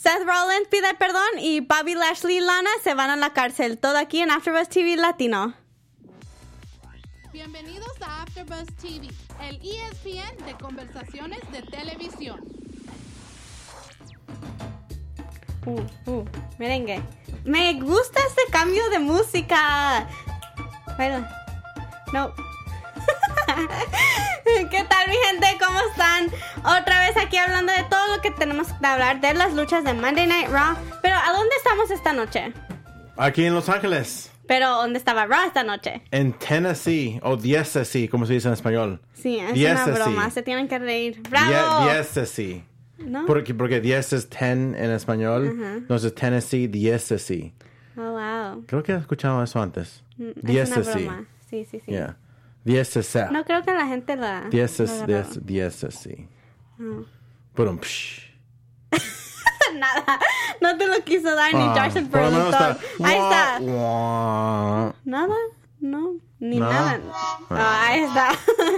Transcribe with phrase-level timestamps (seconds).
[0.00, 3.76] Seth Rollins pide perdón y Bobby Lashley y Lana se van a la cárcel.
[3.76, 5.52] Todo aquí en AfterBuzz TV Latino.
[7.34, 9.08] Bienvenidos a AfterBuzz TV,
[9.42, 12.40] el ESPN de conversaciones de televisión.
[15.66, 16.24] Uh, uh,
[16.58, 17.02] merengue.
[17.44, 20.08] Me gusta este cambio de música.
[20.96, 21.28] Bueno,
[22.14, 22.32] no.
[24.70, 25.46] ¿Qué tal mi gente?
[25.64, 26.26] ¿Cómo están?
[26.80, 29.94] Otra vez aquí hablando de todo lo que tenemos que hablar de las luchas de
[29.94, 30.76] Monday Night Raw.
[31.02, 32.52] Pero ¿a dónde estamos esta noche?
[33.16, 34.30] Aquí en Los Ángeles.
[34.46, 36.02] Pero ¿dónde estaba Raw esta noche?
[36.10, 39.00] En Tennessee, o Tennessee, como se dice en español.
[39.14, 39.90] Sí, es Tennessee.
[39.90, 40.30] una broma.
[40.30, 41.14] Se tienen que reír.
[41.22, 41.86] Die- ¡Bravo!
[41.88, 42.64] Tennessee.
[42.98, 43.24] ¿No?
[43.26, 45.46] Porque, porque 10 es 10 en español.
[45.78, 47.54] Entonces Tennessee, Tennessee.
[47.96, 48.64] Oh, wow.
[48.66, 50.02] Creo que he escuchado eso antes.
[50.18, 51.24] Mm, Es una broma.
[51.48, 51.90] Sí, sí, sí.
[51.92, 52.16] Yeah.
[52.64, 53.30] Tennessee.
[53.32, 54.42] No creo que la gente la...
[54.44, 55.14] lo Tennessee.
[55.14, 55.40] agarró.
[55.80, 56.28] Tennessee.
[56.78, 57.04] No.
[57.54, 58.30] Pero, psh.
[59.74, 60.18] Nada.
[60.60, 62.78] No te lo quiso dar ni Ah, Josh el por está.
[63.04, 63.60] Ahí está.
[65.04, 65.34] Nada,
[65.80, 66.70] no, ni No.
[66.70, 67.00] nada.
[67.50, 68.30] Ah, ahí está.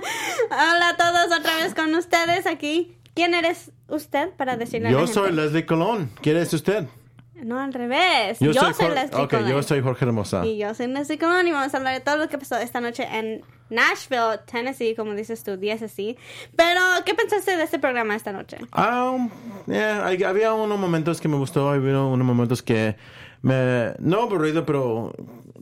[0.50, 2.96] Hola a todos, otra vez con ustedes aquí.
[3.14, 5.14] ¿Quién eres usted para decirle a la Yo gente?
[5.14, 6.10] soy Leslie Colón.
[6.22, 6.86] ¿Quién es usted?
[7.34, 8.38] No, al revés.
[8.40, 9.48] Yo, soy, Jor- Leslie Ok, Colón.
[9.48, 10.46] yo soy Jorge Hermosa.
[10.46, 12.80] Y yo soy Leslie Colón y vamos a hablar de todo lo que pasó esta
[12.80, 16.16] noche en Nashville, Tennessee, como dices tú, 10 así.
[16.56, 18.58] Pero, ¿qué pensaste de este programa esta noche?
[18.76, 19.30] Um,
[19.66, 22.96] yeah, había unos momentos que me gustó, había unos momentos que
[23.40, 25.12] me, no aburrido, pero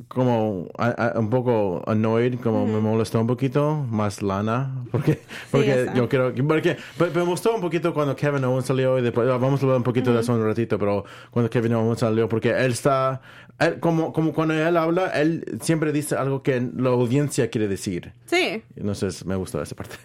[0.08, 5.20] como a- a- un poco annoyed, como me molestó un poquito, más lana, porque,
[5.50, 9.02] porque yo creo que, porque pero me gustó un poquito cuando Kevin Owens salió y
[9.02, 12.28] después, vamos a hablar un poquito de eso un ratito, pero cuando Kevin Owens salió,
[12.28, 13.20] porque él está,
[13.58, 18.12] él- como, como cuando él habla, él siempre dice algo que la audiencia quiere decir,
[18.26, 18.62] Sí.
[18.76, 19.96] entonces me gustó esa parte.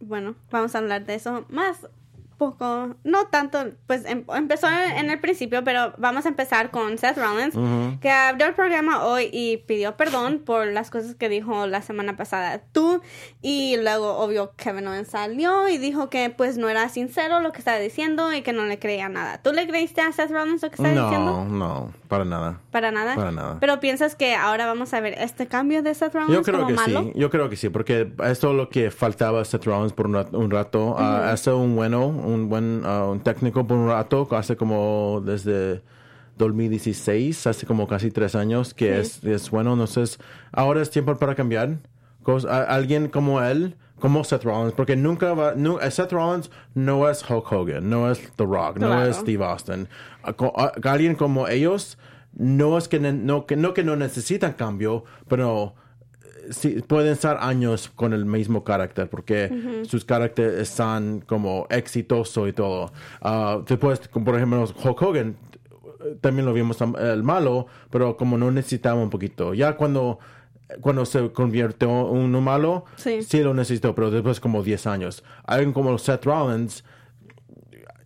[0.00, 1.86] Bueno, vamos a hablar de eso más
[2.40, 7.18] poco, no tanto, pues em- empezó en el principio, pero vamos a empezar con Seth
[7.18, 7.54] Rollins,
[8.00, 12.16] que abrió el programa hoy y pidió perdón por las cosas que dijo la semana
[12.16, 13.02] pasada tú,
[13.42, 17.58] y luego, obvio, Kevin Owens salió y dijo que pues no era sincero lo que
[17.58, 19.42] estaba diciendo y que no le creía nada.
[19.42, 21.44] ¿Tú le creíste a Seth Rollins lo que estaba No, diciendo?
[21.44, 22.60] no, para nada.
[22.70, 23.14] Para nada.
[23.16, 23.58] Para nada.
[23.60, 26.68] Pero piensas que ahora vamos a ver este cambio de Seth Rollins Yo creo como
[26.68, 27.02] que malo?
[27.02, 30.06] sí, yo creo que sí, porque esto es lo que faltaba a Seth Rollins por
[30.06, 30.38] un rato.
[30.38, 30.96] Un rato.
[30.98, 35.82] Ah, hace un bueno, un buen ah, un técnico por un rato, hace como desde
[36.38, 39.72] 2016, hace como casi tres años, que es, es bueno.
[39.74, 40.18] Entonces,
[40.52, 41.78] ahora es tiempo para cambiar.
[42.48, 47.28] Alguien como él, como Seth Rollins, porque nunca va, nu- eh, Seth Rollins no es
[47.28, 49.88] Hulk Hogan, no es The Rock, no es Steve Austin.
[50.22, 51.98] A- co- a- alguien como ellos,
[52.34, 55.74] no es que, no, que, no que no necesitan cambio, pero
[56.50, 62.52] sí, pueden estar años con el mismo carácter porque sus caracteres están como exitoso y
[62.52, 62.92] todo.
[63.22, 65.36] Ah, después, por ejemplo, Hulk Hogan,
[66.20, 69.54] también lo vimos el malo, pero como no necesitaba un poquito.
[69.54, 70.18] Ya cuando
[70.80, 73.42] cuando se convirtió en uno malo, Sí.
[73.42, 75.24] lo necesitó, pero después como 10 años.
[75.44, 76.84] Alguien como Seth Rollins,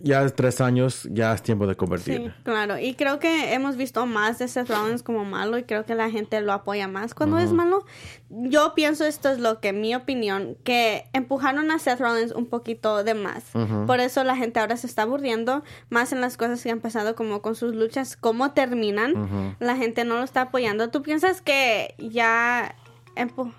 [0.04, 2.32] ya es tres años, ya es tiempo de convertir.
[2.36, 2.78] Sí, claro.
[2.78, 6.10] Y creo que hemos visto más de Seth Rollins como malo y creo que la
[6.10, 7.84] gente lo apoya más cuando es malo.
[8.28, 13.02] Yo pienso, esto es lo que mi opinión, que empujaron a Seth Rollins un poquito
[13.02, 13.44] de más.
[13.86, 17.14] Por eso la gente ahora se está aburriendo más en las cosas que han pasado
[17.16, 19.56] como con sus luchas, cómo terminan.
[19.58, 20.90] La gente no lo está apoyando.
[20.90, 22.74] ¿Tú piensas que ya...
[23.16, 23.52] empu-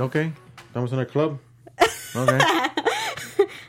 [0.00, 0.16] Ok,
[0.68, 1.38] estamos en el club.
[2.14, 2.30] Ok.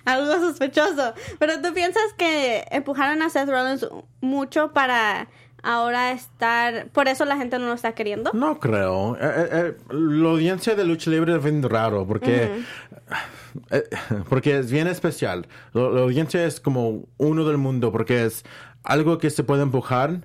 [0.08, 1.14] algo sospechoso.
[1.38, 3.88] Pero tú piensas que empujaron a Seth Rollins
[4.22, 5.28] mucho para
[5.64, 6.88] ahora estar.
[6.90, 8.32] Por eso la gente no lo está queriendo.
[8.34, 9.16] No creo.
[9.18, 12.64] Eh, eh, eh, la audiencia de lucha libre es bien raro porque,
[13.72, 13.84] eh,
[14.30, 15.48] porque es bien especial.
[15.74, 18.44] La, la audiencia es como uno del mundo porque es
[18.84, 20.22] algo que se puede empujar.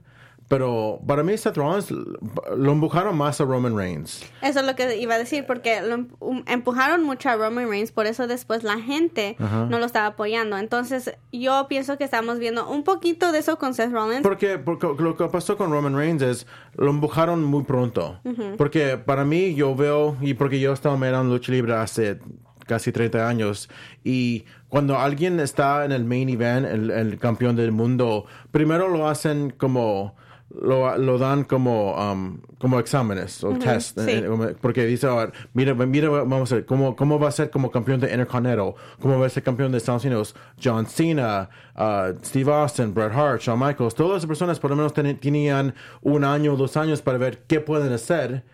[0.53, 4.23] Pero para mí Seth Rollins lo empujaron más a Roman Reigns.
[4.43, 7.71] Eso es lo que iba a decir, porque lo em- um, empujaron mucho a Roman
[7.71, 10.59] Reigns, por eso después la gente no lo estaba apoyando.
[10.59, 14.21] Entonces, yo pienso que estamos viendo un poquito de eso con Seth Rollins.
[14.21, 18.21] Porque, porque lo que pasó con Roman Reigns es lo empujaron muy pronto.
[18.59, 22.19] Porque para mí yo veo, y porque yo estaba mirando lucha libre hace
[22.67, 23.71] casi 30 años,
[24.05, 29.09] y cuando alguien está en el main event, el, el campeón del mundo, primero lo
[29.09, 30.15] hacen como...
[30.61, 34.11] Lo, lo dan como um, como exámenes o test sí.
[34.11, 37.33] eh, eh, porque dice a ver, mira mira vamos a ver cómo, cómo va a
[37.33, 41.49] ser como campeón de Intercontinental cómo va a ser campeón de Estados Unidos John Cena
[41.75, 45.75] uh, Steve Austin Bret Hart Shawn Michaels todas las personas por lo menos ten- tenían
[46.03, 48.45] un año o dos años para ver qué pueden hacer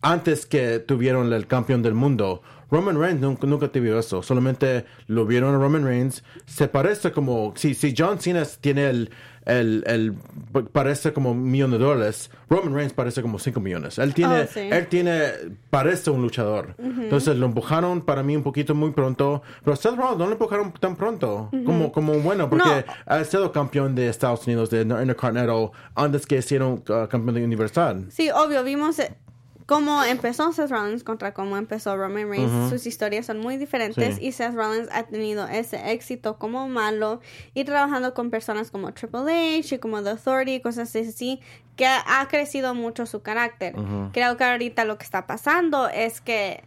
[0.00, 2.42] antes que tuvieron el campeón del mundo
[2.72, 4.22] Roman Reigns nunca, nunca te vio eso.
[4.22, 6.24] Solamente lo vieron a Roman Reigns.
[6.46, 9.10] Se parece como, si, si John Cena tiene el,
[9.44, 10.14] el, el,
[10.72, 13.98] parece como un millón de dólares, Roman Reigns parece como 5 millones.
[13.98, 14.60] Él tiene, Oh, sí.
[14.60, 15.20] él tiene,
[15.68, 16.74] parece un luchador.
[16.78, 19.42] Entonces lo empujaron para mí un poquito muy pronto.
[19.64, 22.92] Pero Seth Rollins no lo empujaron tan pronto como, como bueno, porque No.
[23.06, 28.06] ha sido campeón de Estados Unidos de Intercontinental antes que hicieron uh, campeón de Universal.
[28.10, 29.14] Sí, obvio, vimos eh,
[29.66, 32.70] cómo empezó Seth Rollins contra cómo empezó Roman Reigns.
[32.70, 34.26] Sus historias son muy diferentes Sí.
[34.26, 37.20] y Seth Rollins ha tenido ese éxito como malo
[37.54, 41.40] y trabajando con personas como Triple H y como The Authority, cosas así,
[41.76, 43.74] que ha, ha crecido mucho su carácter.
[44.12, 46.62] Creo que ahorita lo que está pasando es que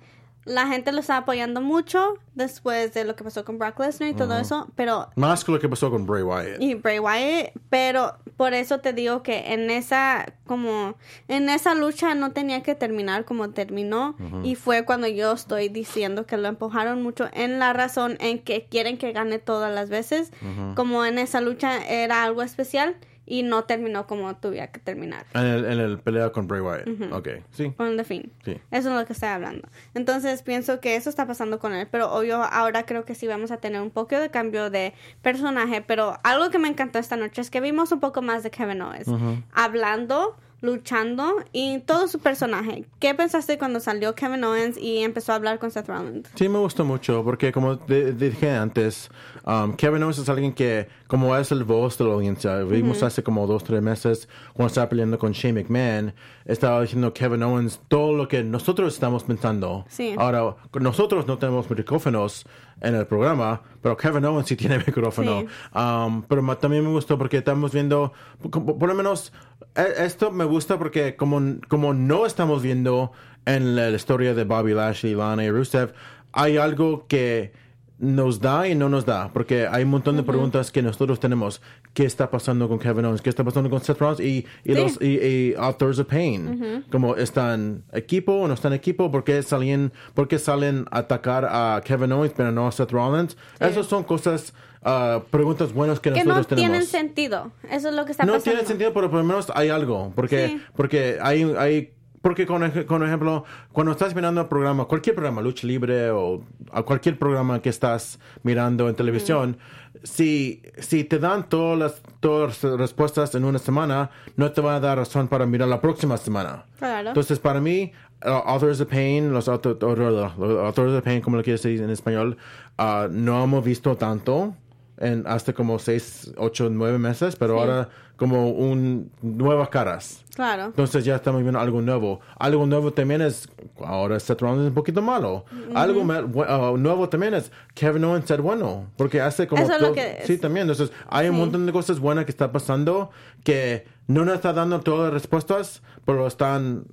[0.46, 4.14] la gente lo está apoyando mucho después de lo que pasó con Brock Lesnar y
[4.14, 6.62] todo eso, pero Más que lo que pasó con Bray Wyatt.
[6.62, 10.96] y Bray Wyatt, pero por eso te digo que en esa como
[11.28, 16.26] en esa lucha no tenía que terminar como terminó y fue cuando yo estoy diciendo
[16.26, 20.32] que lo empujaron mucho en la razón en que quieren que gane todas las veces,
[20.76, 22.96] como en esa lucha era algo especial
[23.26, 25.26] y no terminó como tuviera que terminar.
[25.34, 27.12] En el, en el pelea con Bray Wyatt.
[27.12, 27.72] Ok, sí.
[27.72, 28.30] Con The Fiend.
[28.44, 28.60] Sí.
[28.72, 29.68] Eso es lo que estoy hablando.
[29.94, 33.52] Entonces pienso que eso está pasando con él, pero obvio ahora creo que sí vamos
[33.52, 37.42] a tener un poco de cambio de personaje, pero algo que me encantó esta noche
[37.42, 39.08] es que vimos un poco más de Kevin Owens
[39.54, 42.86] hablando, luchando y todo su personaje.
[43.00, 46.28] ¿Qué pensaste cuando salió Kevin Owens y empezó a hablar con Seth Rollins?
[46.36, 49.10] Sí, me gustó mucho porque como de- dije antes,
[49.46, 53.24] um, Kevin Owens es alguien que, como es el voz de la audiencia, vimos hace
[53.24, 56.14] como dos, tres meses cuando estaba peleando con Shane McMahon,
[56.46, 59.86] estaba diciendo Kevin Owens todo lo que nosotros estamos pensando.
[59.90, 60.16] Sí.
[60.18, 62.46] Ahora, nosotros no tenemos micrófonos
[62.82, 65.42] en el programa, pero Kevin Owens sí tiene micrófono.
[65.42, 65.48] Sí.
[65.74, 68.14] Um, pero también me gustó porque estamos viendo,
[68.52, 69.32] por lo menos,
[69.76, 73.12] e- esto me gusta porque como, como no estamos viendo
[73.46, 75.94] en la, la historia de Bobby Lashley, Lana y Rusev,
[76.32, 77.54] hay algo que
[77.98, 81.62] nos da y no nos da, porque hay un montón de preguntas que nosotros tenemos.
[81.94, 83.22] ¿Qué está pasando con Kevin Owens?
[83.22, 84.20] ¿Qué está pasando con Seth Rollins?
[84.20, 84.82] Y, y Sí.
[84.82, 86.84] los y, y Authors of Pain.
[86.92, 91.46] Como están equipo o no están equipo, ¿por qué salen, por qué salen a atacar
[91.50, 93.38] a Kevin Owens pero no a Seth Rollins?
[93.62, 94.54] Esas son cosas,
[94.84, 96.70] ah, preguntas buenas que, Que nosotros no tenemos.
[96.72, 97.52] tienen sentido.
[97.72, 98.52] Eso es lo que está No pasando.
[98.56, 100.12] tiene sentido, pero por lo menos hay algo.
[100.16, 100.62] Porque, Sí.
[100.76, 101.94] porque hay, hay
[102.26, 106.42] porque con, con ejemplo, cuando estás mirando el programa, cualquier programa, lucha libre o
[106.72, 109.58] a cualquier programa que estás mirando en televisión,
[110.02, 114.76] si, si te dan todas las, todas las respuestas en una semana, no te va
[114.78, 116.66] a dar razón para mirar la próxima semana.
[116.80, 117.10] Claro.
[117.10, 117.92] Entonces, para mí,
[118.26, 121.92] uh, Authors of Pain, los auto- los Authors of Pain, como lo quieres decir en
[121.92, 122.38] español,
[122.80, 124.56] uh, no hemos visto tanto
[124.98, 127.60] en hasta como seis, ocho, nueve meses, pero Sí.
[127.60, 130.24] ahora como un nuevas caras.
[130.36, 130.66] Claro.
[130.66, 132.20] Entonces ya estamos viendo algo nuevo.
[132.38, 133.48] Algo nuevo también es,
[133.84, 135.46] ahora Seth Rollins es un poquito malo.
[135.74, 138.88] Algo uh, nuevo también es Kevin Owens ser bueno.
[138.98, 139.64] Porque hace como...
[139.64, 139.94] Eso lo
[140.26, 140.70] Sí, también.
[140.70, 141.40] Entonces hay un Sí.
[141.42, 143.12] montón de cosas buenas que está pasando
[143.44, 146.86] que no nos está dando todas las respuestas, pero están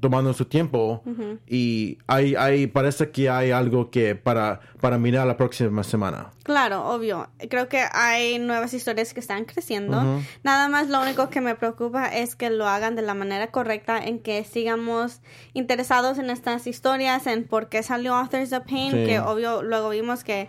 [0.00, 1.02] tomando su tiempo
[1.46, 6.30] y hay, hay, parece que hay algo que para, para mirar la próxima semana.
[6.42, 7.28] Claro, obvio.
[7.50, 10.20] Creo que hay nuevas historias que están creciendo.
[10.42, 13.98] Nada más lo único que me preocupa es que lo hagan de la manera correcta,
[13.98, 15.20] en que sigamos
[15.52, 19.04] interesados en estas historias, en por qué salió Authors of Pain, Sí.
[19.04, 20.48] que obvio luego vimos que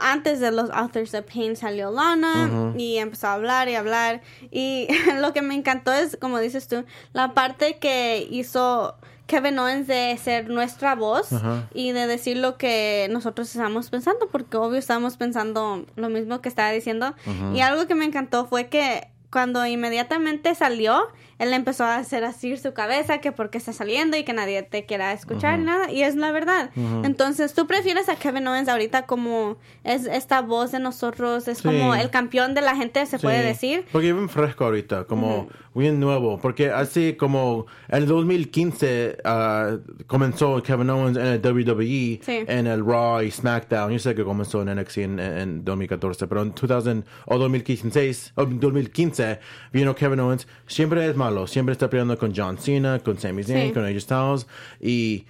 [0.00, 4.22] antes de los Authors of Pain salió Lana y empezó a hablar y hablar.
[4.50, 4.88] Y
[5.20, 10.16] lo que me encantó es, como dices tú, la parte que hizo Kevin Owens de
[10.22, 11.68] ser nuestra voz Ajá.
[11.72, 16.48] y de decir lo que nosotros estamos pensando, porque obvio estamos pensando lo mismo que
[16.48, 17.14] estaba diciendo.
[17.54, 21.08] Y algo que me encantó fue que cuando inmediatamente salió,
[21.42, 24.84] él empezó a hacer así su cabeza, que porque está saliendo y que nadie te
[24.86, 26.70] quiera escuchar, ni nada, y es la verdad.
[27.04, 31.64] Entonces, ¿tú prefieres a Kevin Owens ahorita como es esta voz de nosotros, es Sí.
[31.64, 33.84] como el campeón de la gente, se puede Sí, decir?
[33.92, 36.38] Porque bien fresco ahorita, como bien nuevo.
[36.38, 42.44] Porque así como en el 2015 ah, comenzó Kevin Owens en el WWE, Sí.
[42.46, 43.92] en el Raw y SmackDown.
[43.92, 48.44] Yo sé que comenzó en NXT en, en 2014, pero en 2000 o 2015, o
[48.46, 49.40] 2015
[49.72, 50.46] vino Kevin Owens.
[50.66, 53.72] Siempre es malo, siempre está peleando con John Cena, con Sami Zayn, Sí.
[53.74, 54.46] con AJ Styles.
[54.80, 55.24] Y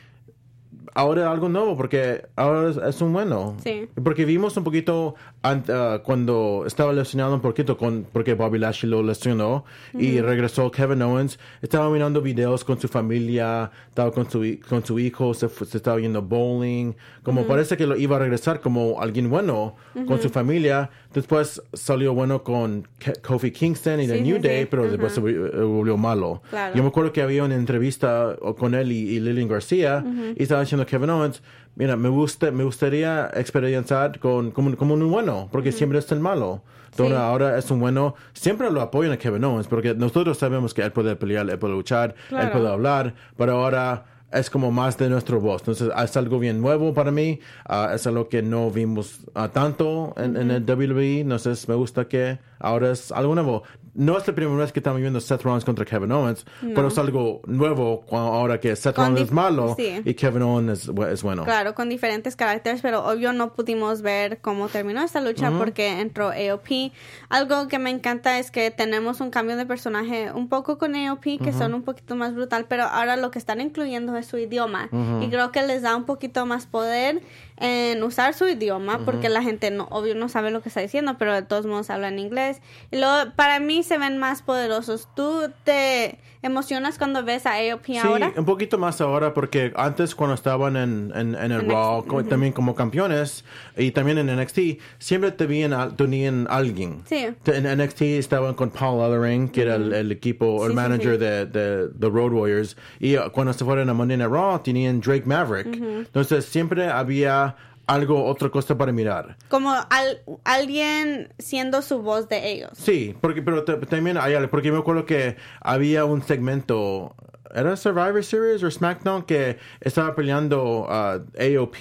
[0.94, 3.56] ahora algo nuevo porque ahora es, es un bueno.
[3.64, 3.88] Sí.
[4.02, 9.02] Porque vimos un poquito ah, cuando estaba lesionado un poquito con porque Bobby Lashley lo
[9.02, 11.38] lesionó y regresó Kevin Owens.
[11.62, 15.98] Estaba mirando videos con su familia, estaba con su con su hijo, se, se estaba
[16.00, 16.92] yendo bowling.
[17.22, 20.90] Como parece que lo iba a regresar como alguien bueno con su familia.
[21.14, 25.12] Después salió bueno con Ke- Kofi Kingston y The Sí, New sí, Day, pero después
[25.12, 26.40] se volvió- eh, volvió malo.
[26.48, 26.74] Claro.
[26.74, 30.02] Yo me acuerdo que había una entrevista con él y, y Lillian García
[30.34, 31.42] y estaba diciendo Kevin Owens,
[31.76, 36.20] mira, me gusta, me gustaría experienciar con, como, como un bueno, porque siempre es el
[36.20, 36.62] malo.
[36.90, 37.22] Entonces, Sí.
[37.22, 40.92] ahora es un bueno, siempre lo apoyan a Kevin Owens, porque nosotros sabemos que él
[40.92, 42.52] puede pelear, él puede luchar, él Claro.
[42.52, 45.62] puede hablar, pero ahora es como más de nuestra voz.
[45.62, 50.12] Entonces, es algo bien nuevo para mí, ah, es algo que no vimos ah, tanto
[50.16, 53.62] en, en el WWE, entonces me gusta que ahora es algo nuevo.
[53.94, 56.96] No es la primera vez que estamos viendo Seth Rollins contra Kevin Owens, pero es
[56.96, 60.00] algo nuevo ahora que Seth Con Rollins es malo sí.
[60.02, 61.44] y Kevin Owens es bueno.
[61.44, 66.30] Claro, con diferentes caracteres, pero obvio no pudimos ver cómo terminó esta lucha porque entró
[66.30, 66.92] AOP.
[67.28, 71.24] Algo que me encanta es que tenemos un cambio de personaje un poco con AOP,
[71.42, 74.88] que son un poquito más brutal, pero ahora lo que están incluyendo es su idioma.
[75.20, 77.20] Y creo que les da un poquito más poder
[77.56, 81.16] en usar su idioma, porque la gente no, obvio no sabe lo que está diciendo,
[81.18, 82.60] pero de todos modos hablan inglés.
[82.90, 85.08] Y luego, para mí se ven más poderosos.
[85.14, 88.32] ¿Tú te emocionas cuando ves a AOP Sí, ahora?
[88.36, 92.24] un poquito más ahora porque antes cuando estaban en, en, en el Raw, NXT, co-
[92.24, 93.44] también como campeones
[93.76, 94.58] y también en NXT,
[94.98, 97.02] siempre tenían, al- tenían alguien.
[97.06, 97.26] Sí.
[97.42, 101.18] Te- En NXT estaban con Paul Ellering, que era el, el equipo, el Sí, manager
[101.18, 102.76] de, de The Road Warriors.
[102.98, 105.74] Y uh, cuando se fueron a Monday Night Raw, tenían Drake Maverick.
[105.76, 107.54] Entonces siempre había
[107.86, 109.36] algo, otra cosa para mirar.
[109.48, 112.70] Como al- alguien siendo su voz de ellos.
[112.74, 117.14] Sí, porque, pero ta- también hay algo, porque me acuerdo que había un segmento,
[117.54, 119.22] ¿era Survivor Series o SmackDown?
[119.22, 121.76] Que estaba peleando uh, AOP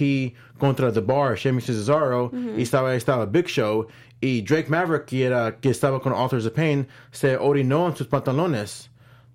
[0.57, 3.87] contra The Bar, Sheamus y Cesaro, y estaba, estaba Big Show,
[4.19, 8.05] y Drake Maverick, que, era, que estaba con Authors of Pain, se orinó en sus
[8.07, 8.90] pantalones.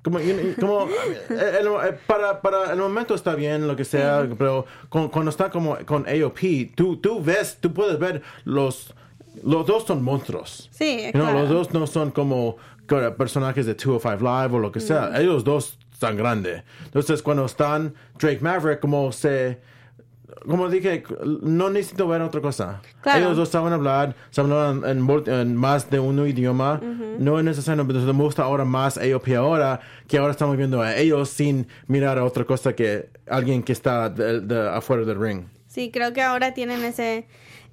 [0.06, 0.20] Como,
[0.60, 0.88] como
[1.30, 5.30] eh, el- eh, para, para el momento está bien, lo que sea, pero con- cuando
[5.32, 8.94] está como con AOP, tú, tú ves, tú puedes ver los...
[9.42, 10.68] Los dos son monstruos.
[10.70, 11.40] Sí, claro.
[11.40, 12.56] Los dos no son como
[12.88, 15.10] co- personajes de 205 Live o lo que sea.
[15.20, 16.62] Ellos dos están grandes.
[16.84, 19.58] Entonces, cuando están Drake Maverick, como se.
[20.46, 21.04] Como dije,
[21.42, 22.80] no necesito ver otra cosa.
[23.00, 23.18] Claro.
[23.26, 26.80] Ellos dos saben hablar, saben hablar en, más de un idioma.
[27.18, 30.96] No es necesario, pero me gusta ahora más AOP ahora, que ahora estamos viendo a
[30.96, 35.44] ellos sin mirar a otra cosa que alguien que está de- de- afuera del ring.
[35.66, 37.26] Sí, creo que ahora tienen ese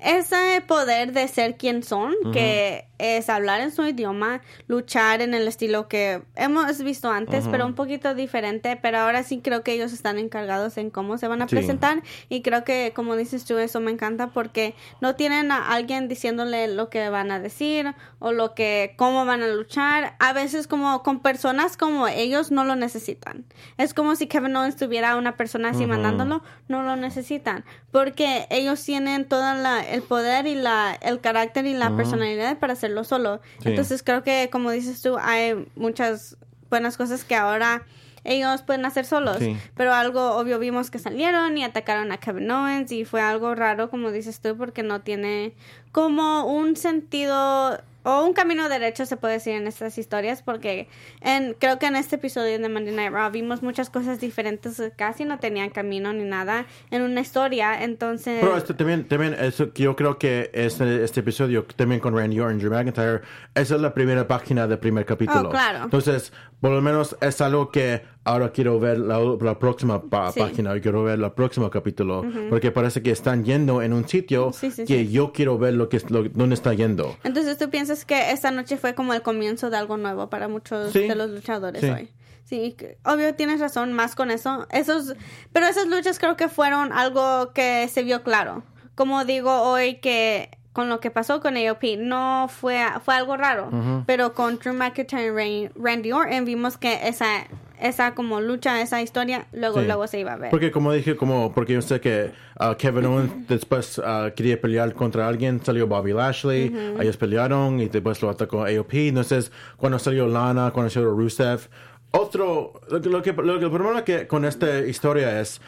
[0.04, 5.48] ese poder de ser quien son, que es hablar en su idioma, luchar en el
[5.48, 9.92] estilo que hemos visto antes, pero un poquito diferente, pero ahora sí creo que ellos
[9.92, 11.56] están encargados en cómo se van a Sí.
[11.56, 16.08] presentar y creo que como dices tú eso me encanta porque no tienen a alguien
[16.08, 20.68] diciéndole lo que van a decir o lo que cómo van a luchar, a veces
[20.68, 23.44] como con personas como ellos no lo necesitan.
[23.78, 28.82] Es como si Kevin Owens tuviera una persona así mandándolo, no lo necesitan, porque ellos
[28.84, 33.42] tienen toda la el poder y la el carácter y la personalidad para hacerlo solo.
[33.62, 33.70] Sí.
[33.70, 36.36] Entonces creo que como dices tú hay muchas
[36.70, 37.84] buenas cosas que ahora
[38.26, 39.58] ellos pueden hacer solos, Sí.
[39.76, 43.90] pero algo obvio vimos que salieron y atacaron a Kevin Owens y fue algo raro
[43.90, 45.54] como dices tú porque no tiene
[45.92, 50.88] como un sentido o un camino derecho se puede decir en estas historias porque
[51.22, 55.26] en creo que en este episodio de Monday Night Raw vimos muchas cosas diferentes casi
[55.26, 59.96] no tenían camino ni nada en una historia entonces Pero este, también, también eso yo
[59.96, 63.22] creo que este, este episodio, también con Randy Orton Drew McIntyre,
[63.56, 65.50] esa es la primera página del primer capítulo.
[65.50, 65.84] Oh, claro.
[65.84, 70.02] Entonces, por lo menos es algo que ahora quiero ver la, la próxima
[70.34, 70.40] Sí.
[70.40, 74.72] página, quiero ver el próximo capítulo, porque parece que están yendo en un sitio Sí,
[74.72, 77.16] sí, que yo quiero ver lo que lo, dónde está yendo.
[77.24, 80.94] Entonces tú piensas que esta noche fue como el comienzo de algo nuevo para muchos
[80.94, 82.10] de los luchadores hoy.
[82.46, 82.76] Sí,
[83.06, 84.68] obvio tienes razón más con eso.
[84.70, 85.16] Esos,
[85.54, 88.64] pero esas luchas creo que fueron algo que se vio claro.
[88.96, 93.70] Como digo hoy que con lo que pasó con AOP no fue fue algo raro,
[94.06, 95.30] pero con Drew McIntyre y
[95.68, 97.46] Ran- Randy Orton vimos que esa
[97.88, 99.86] esa como lucha, esa historia luego Sí.
[99.86, 100.50] luego se iba a ver.
[100.52, 104.94] Porque como dije, como porque yo sé que uh, Kevin Owens después uh, quería pelear
[104.94, 108.94] contra alguien, salió Bobby Lashley, ellos pelearon y después lo atacó AOP.
[108.94, 111.68] Entonces, cuando salió Lana, cuando salió Rusev,
[112.12, 115.60] otro, lo que, lo que, lo que- el problema que con esta historia es,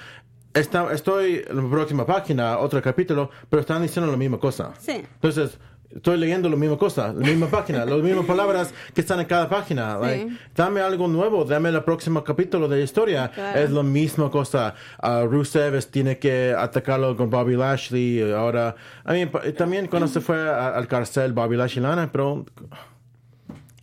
[0.53, 4.73] está, estoy en la próxima página, otro capítulo, pero están diciendo la misma cosa.
[4.79, 5.03] Sí.
[5.15, 5.57] Entonces,
[5.93, 9.49] estoy leyendo la misma cosa, la misma página, las mismas palabras que están en cada
[9.49, 9.97] página.
[9.97, 13.31] like, dame algo nuevo, dame el próximo capítulo de la historia.
[13.33, 13.59] Claro.
[13.59, 14.73] Es la misma cosa.
[15.03, 18.31] Uh, Rusev tiene que atacarlo con Bobby Lashley.
[18.31, 18.75] Ahora,
[19.07, 22.45] I mean, también cuando se fue a- al cárcel, Bobby Lashley Lana, pero.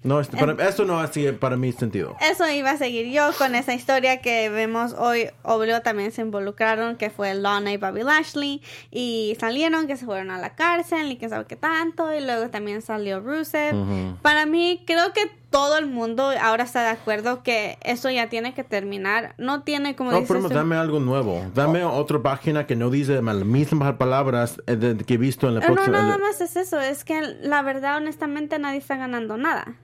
[0.05, 2.17] No, es- para- eso no hace para mí sentido.
[2.21, 5.29] Eso iba a seguir yo con esa historia que vemos hoy.
[5.43, 8.63] Obvio también se involucraron, que fue Lana y Bobby Lashley.
[8.91, 12.13] Y salieron, que se fueron a la cárcel y que sabe qué tanto.
[12.15, 13.75] Y luego también salió Rusev.
[14.23, 18.55] Para mí, creo que todo el mundo ahora está de acuerdo que eso ya tiene
[18.55, 19.35] que terminar.
[19.39, 21.45] No tiene como No, dices pero tú- dame algo nuevo.
[21.55, 25.61] Dame otra página que no dice las mismas palabras eh, que he visto en la
[25.61, 25.99] No, próxima.
[26.03, 26.81] nada más es eso.
[26.81, 29.75] Es que la verdad, honestamente, nadie está ganando nada.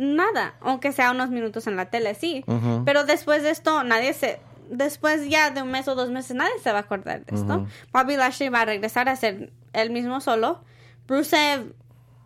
[0.00, 0.54] Nada.
[0.62, 2.42] Aunque sea unos minutos en la tele, sí.
[2.86, 4.40] Pero después de esto, nadie se...
[4.70, 7.66] Después ya de un mes o dos meses, nadie se va a acordar de esto.
[7.92, 10.64] Bobby Lashley va a regresar a ser él mismo solo.
[11.06, 11.74] Rusev,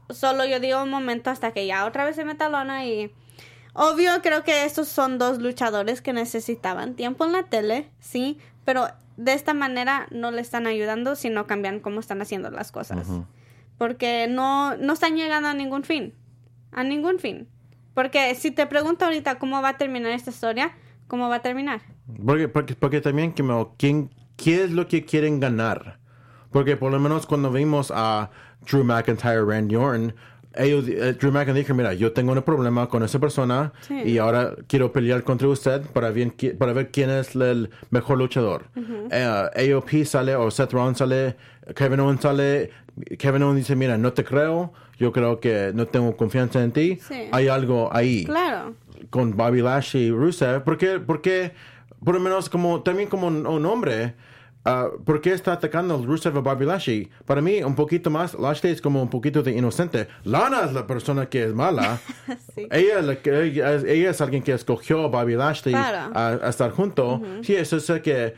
[0.09, 3.13] solo yo digo un momento hasta que ya otra vez se meta lona y...
[3.73, 8.87] Obvio, creo que estos son dos luchadores que necesitaban tiempo en la tele, sí, pero
[9.17, 13.09] de esta manera no le están ayudando, sino cambian cómo están haciendo las cosas.
[13.79, 16.15] Porque no, no están llegando a ningún fin.
[16.71, 17.49] A ningún fin.
[17.95, 20.73] Porque si te pregunto ahorita cómo va a terminar esta historia,
[21.07, 21.81] ¿cómo va a terminar?
[22.27, 23.33] Porque, porque, porque también,
[23.79, 25.99] ¿quién, ¿qué es lo que quieren ganar?
[26.51, 28.31] Porque por lo menos cuando vimos a
[28.71, 30.15] Drew McIntyre, Randy Orton,
[30.57, 33.95] ellos, eh, Drew McIntyre dijo, mira, yo tengo un problema con esa persona Sí.
[34.05, 38.19] y ahora quiero pelear contra usted para, bien, qui- para ver quién es el mejor
[38.19, 38.67] luchador.
[39.11, 41.37] Eh, AOP sale o Seth Rollins sale,
[41.75, 42.71] Kevin Owens sale,
[43.19, 46.99] Kevin Owens dice, mira, no te creo, yo creo que no tengo confianza en ti.
[47.07, 47.29] Sí.
[47.33, 48.75] Hay algo ahí Claro.
[49.11, 51.53] con Bobby Lashley y Rusev, porque, porque
[52.05, 54.15] por lo menos como también como un, un hombre,
[54.65, 57.09] ah, ¿por qué está atacando Rusev a Bobby Lashley?
[57.27, 60.09] Para mí, un poquito más, Lashley es como un poquito de inocente.
[60.25, 61.99] Lana es la persona que es mala.
[62.55, 62.69] Sí.
[62.71, 66.13] ella, es la que- ella, ella es alguien que escogió a Bobby Lashley Claro.
[66.15, 67.21] a, a estar junto.
[67.43, 68.35] Sí, eso es que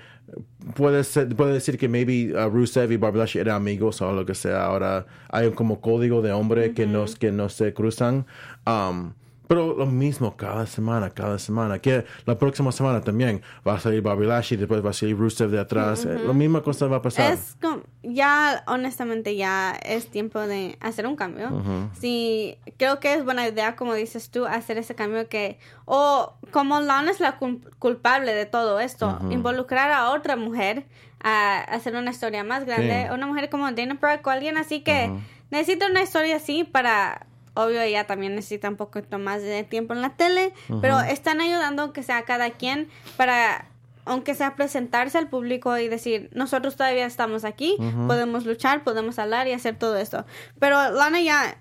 [0.75, 4.35] puede, ser- puede decir que maybe uh, Rusev y Lashley eran amigos o lo que
[4.35, 4.65] sea.
[4.67, 8.27] Ahora hay como código de hombre que, no, que no se cruzan.
[8.67, 9.13] Um,
[9.49, 11.79] pero lo mismo cada semana, cada semana.
[11.79, 15.51] Que la próxima semana también va a salir Bobby Lashley, después va a salir Rusev
[15.51, 16.05] de atrás.
[16.05, 17.33] Eh, La misma cosa va a pasar.
[17.33, 17.57] Es
[18.03, 21.63] ya, honestamente, ya es tiempo de hacer un cambio.
[21.99, 26.81] Sí, creo que es buena idea, como dices tú, hacer ese cambio que, o como
[26.81, 30.85] Lana es la cul- culpable de todo esto, involucrar a otra mujer
[31.23, 33.15] a hacer una historia más grande, Sí.
[33.15, 35.11] una mujer como Dana Brooke o alguien así que
[35.51, 37.27] necesita una historia así para...
[37.57, 41.83] Obvio, ella también necesita un poquito más de tiempo en la tele, pero están ayudando,
[41.83, 43.67] aunque sea cada quien, para
[44.05, 47.77] aunque sea presentarse al público y decir, nosotros todavía estamos aquí,
[48.07, 50.25] podemos luchar, podemos hablar y hacer todo esto.
[50.61, 51.59] Pero Lana ya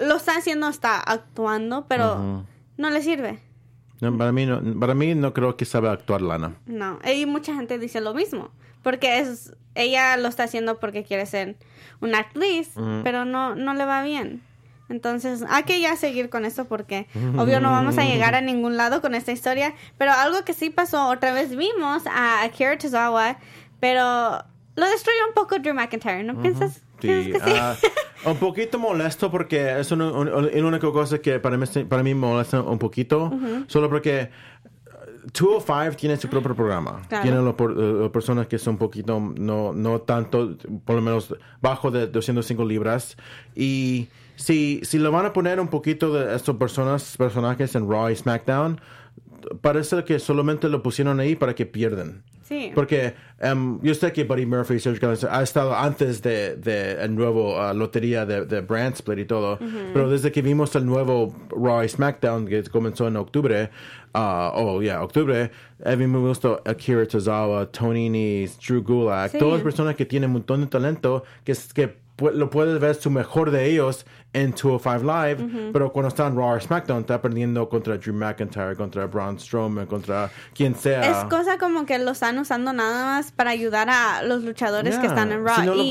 [0.00, 2.44] lo está haciendo, está actuando, pero
[2.76, 3.40] no le sirve.
[4.00, 6.56] No, para, mí no, para mí no creo que sabe actuar Lana.
[6.66, 8.50] No, y mucha gente dice lo mismo,
[8.82, 11.56] porque es ella lo está haciendo porque quiere ser
[12.00, 14.42] una actriz, pero no no le va bien.
[14.88, 18.76] Entonces, hay que ya seguir con esto porque obvio no vamos a llegar a ningún
[18.76, 23.38] lado con esta historia, pero algo que sí pasó, otra vez vimos a Akira Tozawa,
[23.80, 24.44] pero
[24.76, 26.82] lo destruyó un poco Drew McIntyre, ¿no piensas?
[27.00, 27.56] Sí, ¿Piensas que sí?
[27.60, 27.76] ah,
[28.26, 32.02] un poquito molesto porque es una, un- un- la única cosa que para mí, para
[32.02, 33.30] mí molesta un poquito,
[33.68, 34.30] solo porque
[35.24, 37.02] uh, 205 tiene su propio programa.
[37.08, 37.22] Claro.
[37.22, 42.06] Tiene las personas que son un poquito, no, no tanto, por lo menos bajo de
[42.08, 43.16] 205 libras.
[43.54, 48.08] Y si, si lo van a poner un poquito de estas personas, personajes en Raw
[48.08, 48.80] y SmackDown,
[49.60, 52.22] parece que solamente lo pusieron ahí para que pierdan.
[52.44, 52.72] Sí.
[52.74, 57.14] Porque em, yo sé que Buddy Murphy Sergio Galvez, ha estado antes de, de el
[57.14, 59.58] nuevo ah, lotería de, de Brand Split y todo,
[59.92, 63.68] pero desde que vimos el nuevo Raw y SmackDown que comenzó en octubre,
[64.14, 65.50] ah, oh yeah, octubre,
[65.84, 69.38] hemos visto Akira Tozawa, Tony Nese, Drew Gulak, Sí.
[69.38, 71.98] todas personas que tienen un montón de talento que, que
[72.34, 76.56] lo puedes ver su mejor de ellos en 205 Live, pero cuando está en Raw
[76.56, 81.00] o SmackDown está perdiendo contra Drew McIntyre, contra Braun Strowman, contra quien sea.
[81.22, 85.06] Es cosa como que lo están usando nada más para ayudar a los luchadores que
[85.06, 85.56] están en Raw.
[85.56, 85.82] Si no lo-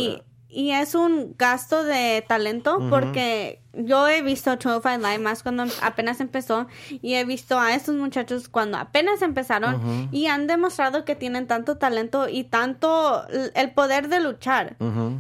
[0.57, 6.19] y, es un gasto de talento porque yo he visto 205 Live más cuando apenas
[6.19, 11.47] empezó y he visto a estos muchachos cuando apenas empezaron y han demostrado que tienen
[11.47, 14.75] tanto talento y tanto el poder de luchar.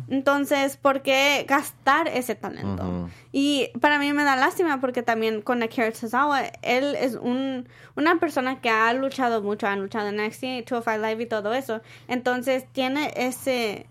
[0.07, 3.07] Entonces, ¿por qué gastar ese talento?
[3.31, 8.19] Y para mí me da lástima porque también con Akira Tozawa, él es un, una
[8.19, 11.81] persona que ha luchado mucho, ha luchado en NXT, 205 Live y todo eso.
[12.07, 13.85] Entonces, tiene ese...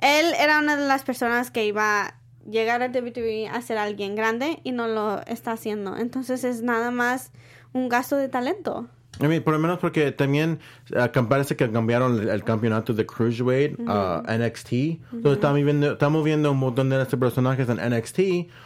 [0.00, 2.14] Él era una de las personas que iba a
[2.48, 5.96] llegar a WWE a ser alguien grande y no lo está haciendo.
[5.96, 7.32] Entonces, es nada más
[7.72, 8.88] un gasto de talento.
[9.22, 10.60] I mean, por lo menos porque también
[10.96, 14.72] ah, cam- parece que cambiaron el, el campeonato de Cruiserweight a NXT.
[14.72, 18.20] Entonces estamos viendo, estamos viendo un montón de estos personajes en NXT.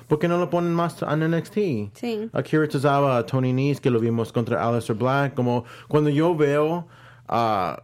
[0.07, 1.55] ¿Por qué no lo ponen más en NXT?
[1.95, 2.31] Sí.
[2.33, 5.35] Akira Tozawa, Tony Nese, que lo vimos contra Aleister Black.
[5.35, 6.87] Como cuando yo veo
[7.27, 7.83] a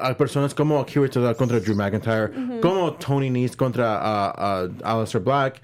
[0.00, 5.20] a personas como Akira Tozawa contra Drew McIntyre, como Tony Nese contra uh, uh, Aleister
[5.20, 5.60] Black.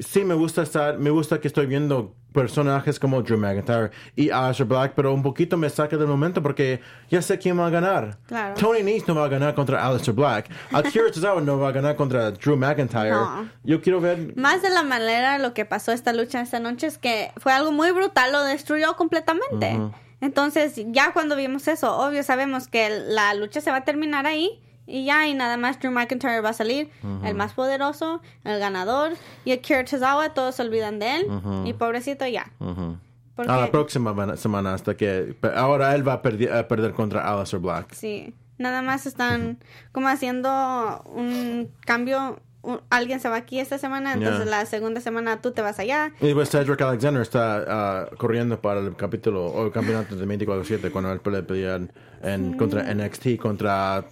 [0.00, 4.66] Sí, me gusta estar, me gusta que estoy viendo personajes como Drew McIntyre y Aleister
[4.66, 8.18] Black, pero un poquito me saca del momento porque ya sé quién va a ganar.
[8.26, 8.54] Claro.
[8.54, 10.50] Tony Nese no va a ganar contra Aleister Black.
[10.72, 13.10] Akira Tozawa no va a ganar contra Drew McIntyre.
[13.10, 13.48] No.
[13.62, 16.98] Yo quiero ver Más de la manera lo que pasó esta lucha esta noche es
[16.98, 19.78] que fue algo muy brutal, lo destruyó completamente.
[20.24, 24.58] Entonces, ya cuando vimos eso, obvio sabemos que la lucha se va a terminar ahí
[24.86, 26.90] y ya, y nada más Drew McIntyre va a salir,
[27.24, 29.12] el más poderoso, el ganador,
[29.44, 31.26] y Akira Tozawa, todos se olvidan de él,
[31.64, 32.50] y pobrecito ya.
[33.36, 37.26] Porque, a la próxima semana hasta que ahora él va a, perdi- a perder contra
[37.28, 37.92] Aleister Black.
[37.92, 39.58] sí, nada más están
[39.92, 42.38] como haciendo un cambio,
[42.90, 44.50] alguien se va aquí esta semana, entonces Ya.
[44.50, 48.80] la segunda semana tú te vas allá, Y pues Cedric Alexander está ah, corriendo para
[48.80, 51.82] el capítulo o el campeonato de 24-7 cuando él puede pelear
[52.22, 54.04] en, contra NXT, contra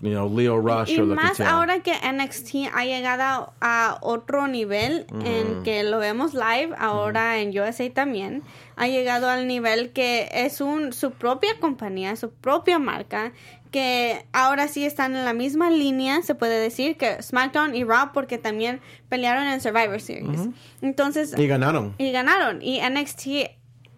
[0.00, 1.50] you know, Leo Rush Y o lo que más sea.
[1.52, 7.56] ahora que NXT ha llegado a otro nivel en que lo vemos live, ahora en
[7.56, 8.42] USA también,
[8.74, 13.32] ha llegado al nivel que es un su propia compañía, su propia marca,
[13.72, 18.10] que ahora sí están en la misma línea, se puede decir, que SmackDown y Raw,
[18.12, 20.42] porque también pelearon en Survivor Series.
[20.82, 21.94] Entonces, Y ganaron.
[21.98, 22.62] y ganaron.
[22.62, 23.26] Y NXT,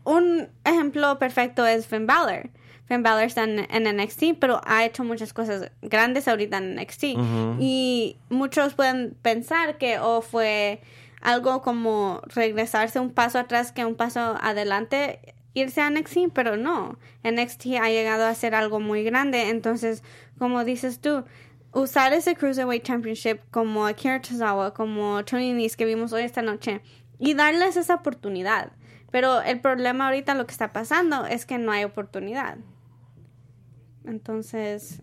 [0.04, 2.48] un ejemplo perfecto es Finn Balor.
[2.86, 7.04] Finn Balor está en, en NXT, pero ha hecho muchas cosas grandes ahorita en NXT.
[7.58, 10.80] Y muchos pueden pensar que o fue
[11.20, 16.98] algo como regresarse un paso atrás que un paso adelante irse a NXT, pero no.
[17.22, 19.48] NXT ha llegado a ser algo muy grande.
[19.48, 20.02] Entonces,
[20.38, 21.24] como dices tú,
[21.72, 26.80] usar ese Cruiserweight Championship como Akira Tozawa, como Tony Nese que vimos hoy esta noche
[27.18, 28.72] y darles esa oportunidad.
[29.10, 32.58] Pero el problema ahorita lo que está pasando es que no hay oportunidad.
[34.04, 35.00] Entonces,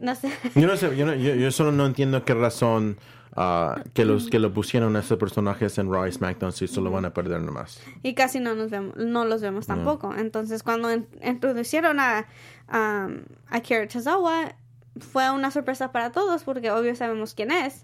[0.00, 0.30] no sé.
[0.54, 2.98] Yo no sé, yo, solo no entiendo qué razón
[3.36, 6.90] ah, que los que lo pusieron a esos personajes en Raw y SmackDown si solo
[6.90, 7.80] van a perder nomás.
[8.02, 10.14] y casi no nos vemos, no los vemos tampoco.
[10.14, 12.26] Entonces, cuando in- introducieron a,
[12.68, 13.08] a
[13.48, 14.54] Akira Tozawa,
[14.98, 17.82] fue una sorpresa para todos porque obvio sabemos quién es,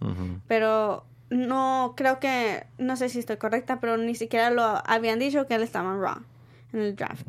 [0.48, 5.46] pero no creo que, no sé si estoy correcta, pero ni siquiera lo habían dicho
[5.46, 6.16] que él estaba en Raw,
[6.72, 7.26] en el draft.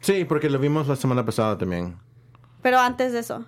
[0.00, 1.96] Sí, porque lo vimos la semana pasada también.
[2.62, 3.44] Pero antes de eso,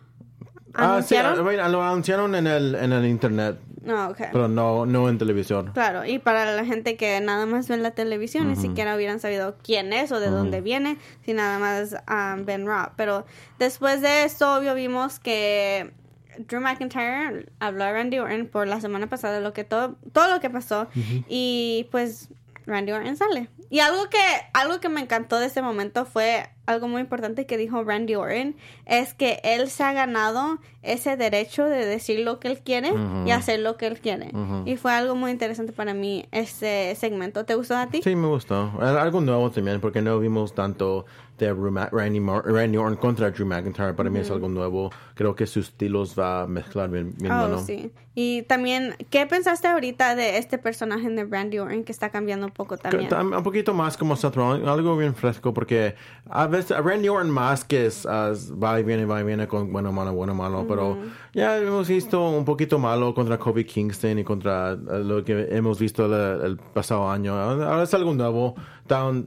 [0.75, 1.39] Ah, sí, ¿anunciaron?
[1.39, 4.19] ah, bueno, lo anunciaron en el, en el internet, No, ok.
[4.33, 5.71] pero no, no en televisión.
[5.73, 9.21] Claro, y para la gente que nada más ve en la televisión, ni siquiera hubieran
[9.21, 12.91] sabido quién es o de dónde viene, si nada más ah, ven Raw.
[12.97, 13.25] Pero
[13.59, 15.93] después de esto, obvio, vimos que
[16.39, 20.41] Drew McIntyre habló a Randy Orton por la semana pasada, lo que todo, todo lo
[20.41, 20.89] que pasó,
[21.29, 22.29] y pues
[22.67, 23.49] Randy Orton sale.
[23.71, 24.19] Y algo que,
[24.53, 28.55] algo que me encantó de ese momento fue algo muy importante que dijo Randy Orton,
[28.87, 32.93] es que él se ha ganado ese derecho de decir lo que él quiere
[33.27, 34.31] y hacer lo que él quiere.
[34.67, 37.45] Y fue algo muy interesante para mí ese segmento.
[37.45, 38.01] ¿Te gustó a ti?
[38.03, 38.73] Sí, me gustó.
[38.81, 41.07] Algo nuevo también, porque no vimos tanto
[41.39, 43.95] de Randy, Randy Orton contra Drew McIntyre.
[43.95, 44.91] Para mí es algo nuevo.
[45.15, 47.59] Creo que sus estilos va a mezclar bien, bien Oh, bueno.
[47.61, 47.91] sí.
[48.17, 52.53] Y también, ¿qué pensaste ahorita de este personaje de Randy Orton que está cambiando un
[52.53, 53.13] poco también?
[53.13, 55.97] Un poquito más como Seth Rollins, algo bien fresco, porque
[56.31, 59.73] a veces Randy Orton más que es, ah, va y viene, va y viene con
[59.73, 60.97] bueno, malo, bueno, malo, pero
[61.33, 65.79] ya hemos visto un poquito malo contra Kobe Kingston y contra eh, lo que hemos
[65.79, 67.35] visto el, el pasado año.
[67.39, 68.55] Ahora es algo nuevo.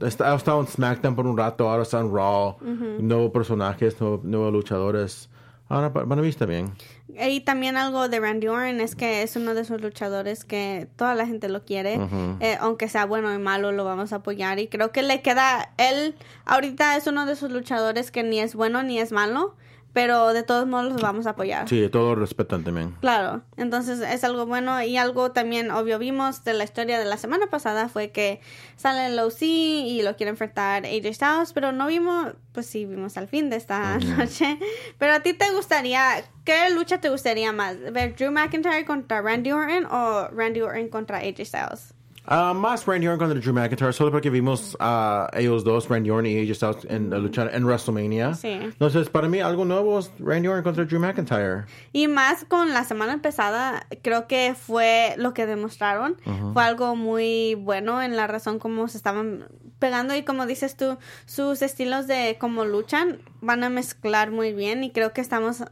[0.02, 2.56] Está- ha estado en SmackDown por un rato, ahora está en Raw,
[3.00, 5.28] nuevos personajes, nuevos, nuevos luchadores.
[5.68, 6.72] Ahora pa- para mí está bien.
[7.20, 11.14] Y también algo de Randy Orton es que es uno de esos luchadores que toda
[11.14, 11.98] la gente lo quiere.
[12.40, 14.58] Eh, aunque sea bueno y malo, lo vamos a apoyar.
[14.58, 15.70] Y creo que le queda.
[15.76, 16.14] Él
[16.46, 19.56] ahorita es uno de esos luchadores que ni es bueno ni es malo.
[19.98, 21.68] Pero de todos modos los vamos a apoyar.
[21.68, 22.92] Sí, todos lo respetan también.
[23.00, 27.16] Claro, entonces es algo bueno y algo también obvio vimos de la historia de la
[27.16, 28.40] semana pasada fue que
[28.76, 33.16] sale el OC y lo quiere enfrentar AJ Styles, pero no vimos, pues sí vimos
[33.16, 34.60] al fin de esta noche.
[34.98, 37.76] Pero a ti te gustaría, ¿qué lucha te gustaría más?
[37.92, 41.97] ¿Ver Drew McIntyre contra Randy Orton o Randy Orton contra AJ Styles?
[42.30, 46.26] Ah, más Randy Orton contra Drew McIntyre, solo porque vimos a ellos dos, Randy Orton
[46.26, 48.34] y AJ Styles, en, a luchar en WrestleMania.
[48.34, 48.48] Sí.
[48.48, 51.64] Entonces, para mí, algo nuevo es Randy Orton contra Drew McIntyre.
[51.94, 56.16] Y más con la semana pasada, creo que fue lo que demostraron.
[56.52, 59.46] Fue algo muy bueno en la razón como se estaban
[59.78, 64.84] pegando y como dices tú, sus estilos de cómo luchan van a mezclar muy bien
[64.84, 65.62] y creo que estamos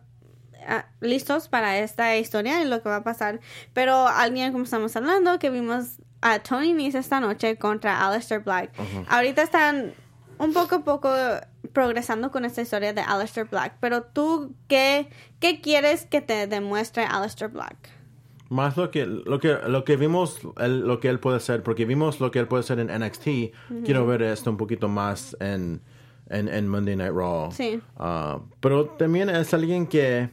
[0.67, 3.41] ah, listos para esta historia y lo que va a pasar.
[3.75, 8.71] Pero alguien como estamos hablando, que vimos a Tony Nese esta noche contra Aleister Black.
[9.09, 9.93] Ahorita están
[10.39, 11.09] un poco a poco
[11.73, 13.77] progresando con esta historia de Aleister Black.
[13.81, 15.09] Pero tú, ¿qué,
[15.39, 17.77] qué quieres que te demuestre Aleister Black?
[18.49, 22.21] Más lo que, lo que, lo que vimos, lo que él puede hacer, porque vimos
[22.21, 23.25] lo que él puede hacer en NXT,
[23.85, 25.81] quiero ver esto un poquito más en,
[26.29, 27.51] en, en Monday Night Raw.
[27.53, 27.81] Sí.
[27.97, 30.31] Ah, pero también es alguien que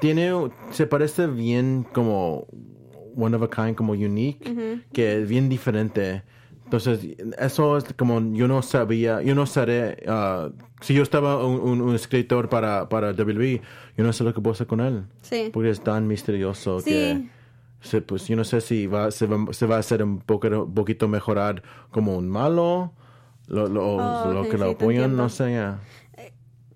[0.00, 0.32] tiene,
[0.70, 2.46] se parece bien como
[3.16, 6.22] one of a kind, como unique, que es bien diferente.
[6.64, 7.00] Entonces,
[7.38, 10.48] eso es como yo no sabía, yo no sabía, ah,
[10.80, 13.62] si yo estaba un, un- un escritor para, para WWE,
[13.96, 15.04] yo no sé lo que puedo hacer con él.
[15.22, 15.50] Sí.
[15.52, 16.90] Porque es tan misterioso Sí.
[16.90, 17.28] que
[17.80, 20.68] se, pues yo no sé si va, se, va, se va a hacer un poco,
[20.74, 22.92] poquito mejorar como un malo,
[23.46, 25.52] lo, lo, Oh, lo que lo apoyan, no sé.
[25.52, 25.78] ya.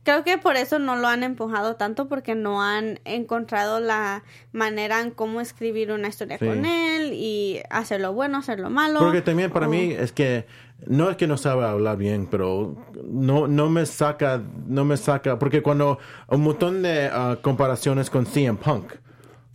[0.02, 5.00] Creo que por eso no lo han empujado tanto porque no han encontrado la manera
[5.00, 6.46] en cómo escribir una historia Sí.
[6.46, 8.98] con él y hacerlo bueno, hacerlo malo.
[8.98, 10.46] Porque también para o- mí es que
[10.86, 15.38] no es que no sabe hablar bien, pero no, no me saca, no me saca,
[15.38, 18.92] porque cuando un montón de ah, comparaciones con CM Punk,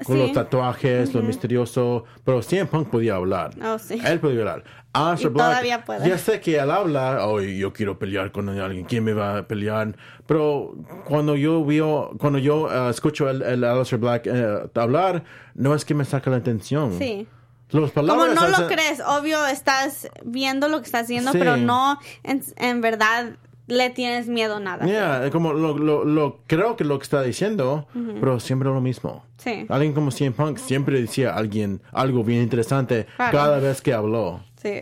[0.06, 0.22] con Sí.
[0.22, 3.52] los tatuajes, lo misterioso, pero CM Punk podía hablar.
[3.64, 4.00] Oh, sí.
[4.06, 4.64] Él podía hablar.
[4.96, 6.08] Y Black, todavía puede.
[6.08, 9.48] ya sé que él habla, oh, yo quiero pelear con alguien, ¿quién me va a
[9.48, 9.96] pelear?
[10.26, 10.74] Pero
[11.06, 15.86] cuando yo veo, cuando yo ah, escucho el, el Aleister Black eh, hablar, no es
[15.86, 16.98] que me saca la atención.
[16.98, 17.28] Sí.
[17.72, 21.40] Los Como palabras no lo crees, obvio estás viendo lo que estás haciendo, Sí.
[21.40, 23.32] pero no en, en verdad
[23.68, 24.86] le tienes miedo a nada.
[24.86, 27.88] Yeah, como lo, lo, lo- creo que lo que está diciendo,
[28.20, 29.24] pero siempre lo mismo.
[29.38, 29.66] Sí.
[29.70, 33.38] Alguien como CM Punk siempre decía a alguien algo bien interesante Claro.
[33.38, 34.42] cada vez que habló.
[34.62, 34.82] Sí.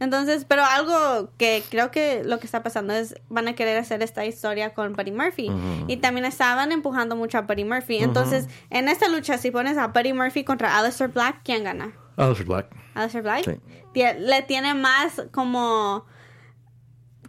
[0.00, 4.00] Entonces, pero algo que creo que lo que está pasando es van a querer hacer
[4.02, 5.50] esta historia con Buddy Murphy.
[5.88, 7.98] Y también estaban empujando mucho a Buddy Murphy.
[7.98, 11.92] Entonces, en esta lucha, si pones a Buddy Murphy contra Aleister Black, ¿quién gana?
[12.16, 12.66] Aleister Black.
[12.94, 13.44] Aleister Black.
[13.44, 14.02] Sí.
[14.20, 16.04] Le tiene más como...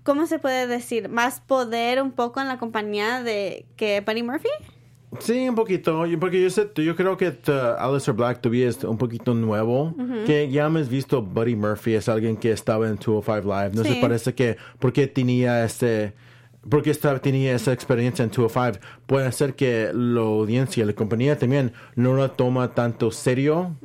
[0.09, 1.07] ¿Cómo se puede decir?
[1.07, 4.49] Más poder un poco en la compañía de que Buddy Murphy.
[5.19, 8.97] Sí, un poquito, porque yo, sé, yo creo que uh, Aleister Black todavía es un
[8.97, 9.93] poquito nuevo,
[10.25, 13.93] que ya hemos visto Buddy Murphy es alguien que estaba en 205 Live, no Sí.
[13.93, 16.13] se parece que porque tenía este
[16.67, 21.71] porque estaba, tenía esa experiencia en 205, puede ser que la audiencia, la compañía también
[21.95, 23.75] no la toma tanto serio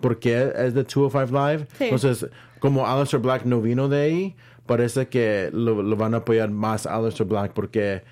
[0.00, 1.66] porque es de 205 Live.
[1.76, 1.84] Sí.
[1.86, 2.26] Entonces,
[2.60, 4.36] como Aleister Black no vino de ahí,
[4.72, 8.02] parece que lo, van a apoyar más a Aleister Black porque,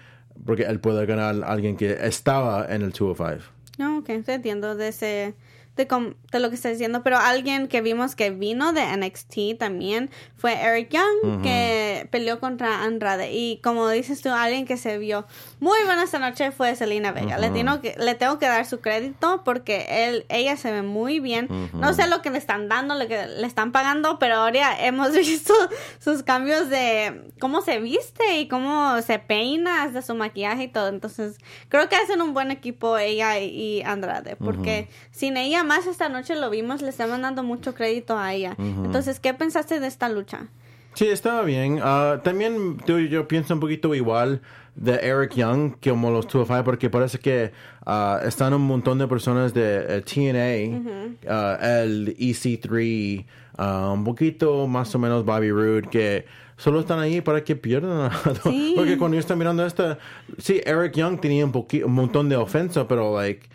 [0.44, 3.42] porque él puede ganar a alguien que estaba en el 205.
[3.78, 5.34] No, ok, te entiendo de ese,
[5.76, 10.10] de, de lo que estás diciendo, pero alguien que vimos que vino de NXT también
[10.36, 13.32] fue Eric Young, que peleó contra Andrade.
[13.32, 15.26] Y como dices tú, alguien que se vio
[15.58, 17.38] muy buena esta noche fue Selena Vega.
[17.38, 21.20] le, tengo que, le tengo que dar su crédito porque él, ella se ve muy
[21.20, 21.48] bien.
[21.72, 25.12] No sé lo que le están dando, lo que le están pagando, pero ahora hemos
[25.16, 25.54] visto
[25.98, 30.88] sus cambios de cómo se viste y cómo se peina, hasta su maquillaje y todo.
[30.88, 36.08] Entonces, creo que hacen un buen equipo ella y Andrade, porque sin ella más esta
[36.08, 38.54] noche lo vimos, le estaban dando mucho crédito a ella.
[38.58, 40.48] Entonces, ¿qué pensaste de esta lucha?
[40.94, 41.80] Sí, estaba bien.
[41.82, 44.40] Ah, también yo, yo pienso un poquito igual
[44.74, 47.52] de Eric Young que como los 205 porque parece que
[47.86, 53.24] ah, están un montón de personas de eh, TNA, ah, el EC3,
[53.58, 56.24] ah, un poquito más o menos Bobby Roode que
[56.56, 58.10] solo están ahí para que pierdan.
[58.42, 58.74] Sí.
[58.76, 59.98] porque cuando yo estaba mirando esta,
[60.38, 61.52] sí, Eric Young tenía un,
[61.84, 63.48] un montón de ofensa, pero like,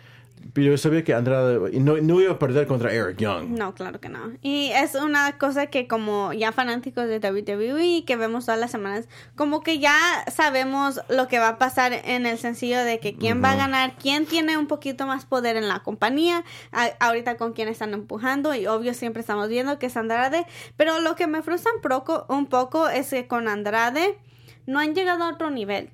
[0.64, 3.48] yo sabía que Andrade no, no iba a perder contra Eric Young.
[3.50, 4.32] No, claro que no.
[4.42, 9.08] Y es una cosa que como ya fanáticos de WWE que vemos todas las semanas,
[9.34, 9.96] como que ya
[10.32, 13.94] sabemos lo que va a pasar en el sencillo de que quién va a ganar,
[14.00, 18.54] quién tiene un poquito más poder en la compañía, a- ahorita con quién están empujando
[18.54, 22.26] y obvio siempre estamos viendo que es Andrade, pero lo que me frustra un poco,
[22.28, 24.18] un poco es que con Andrade
[24.66, 25.90] no han llegado a otro nivel.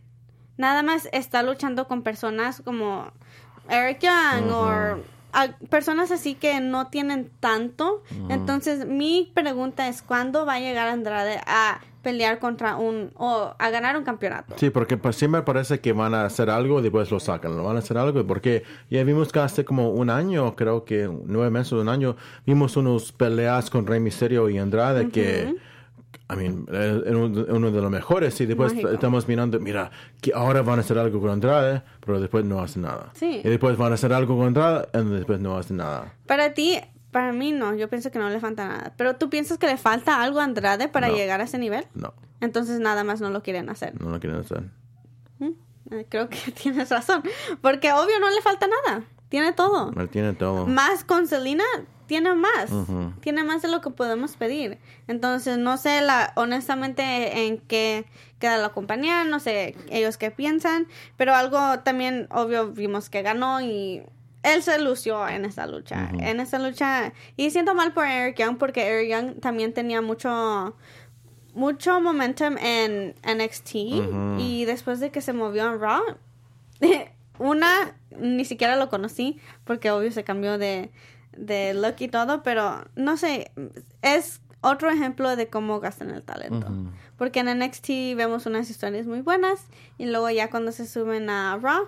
[0.59, 3.11] Nada más está luchando con personas como
[3.69, 4.99] Eric Young o
[5.33, 8.03] a- personas así que no tienen tanto.
[8.29, 13.71] Entonces, mi pregunta es: ¿cuándo va a llegar Andrade a pelear contra un o a
[13.71, 14.57] ganar un campeonato?
[14.59, 17.57] Sí, porque pues, siempre parece que van a hacer algo y después lo sacan.
[17.57, 21.09] Lo van a hacer algo porque ya vimos que hace como un año, creo que
[21.27, 25.55] nueve meses, un año, vimos unos peleas con Rey Misterio y Andrade que,
[26.33, 27.19] I mean, era
[27.55, 28.91] uno de los mejores y después Mágico.
[28.91, 29.91] estamos mirando, mira,
[30.21, 33.11] que ahora van a hacer algo con Andrade, pero después no hacen nada.
[33.15, 33.41] Sí.
[33.45, 36.15] Y después van a hacer algo con Andrade y después no hacen nada.
[36.27, 36.79] Para ti,
[37.11, 38.95] para mí no, yo pienso que no le falta nada.
[38.97, 41.15] Pero tú piensas que le falta algo a Andrade para No.
[41.17, 41.87] llegar a ese nivel?
[41.95, 44.01] No, Entonces nada más no lo quieren hacer.
[44.01, 44.65] no lo quieren hacer.
[45.91, 47.23] Eh, Creo que tienes razón.
[47.61, 49.03] Porque obvio no le falta nada.
[49.29, 49.93] Tiene todo.
[49.99, 50.67] Él tiene todo.
[50.67, 51.65] Más con Selena,
[52.07, 52.71] tiene más,
[53.21, 54.79] tiene más de lo que podemos pedir.
[55.09, 58.07] Entonces, no sé la, honestamente en qué
[58.39, 63.61] queda la compañía, no sé ellos qué piensan, pero algo también obvio vimos que ganó
[63.61, 64.03] y
[64.43, 67.13] él se lució en esa lucha, en esa lucha.
[67.37, 70.77] Y siento mal por Eric Young porque Eric Young también tenía mucho
[71.55, 73.75] mucho momentum en NXT
[74.39, 76.03] y después de que se movió en Raw
[77.39, 80.91] una ni siquiera lo conocí porque obvio se cambió de
[81.37, 83.51] de look y todo, pero no sé,
[84.03, 86.67] es otro ejemplo de cómo gastan el talento.
[87.17, 89.67] Porque en NXT vemos unas historias muy buenas
[89.99, 91.87] y luego ya cuando se suben a Raw,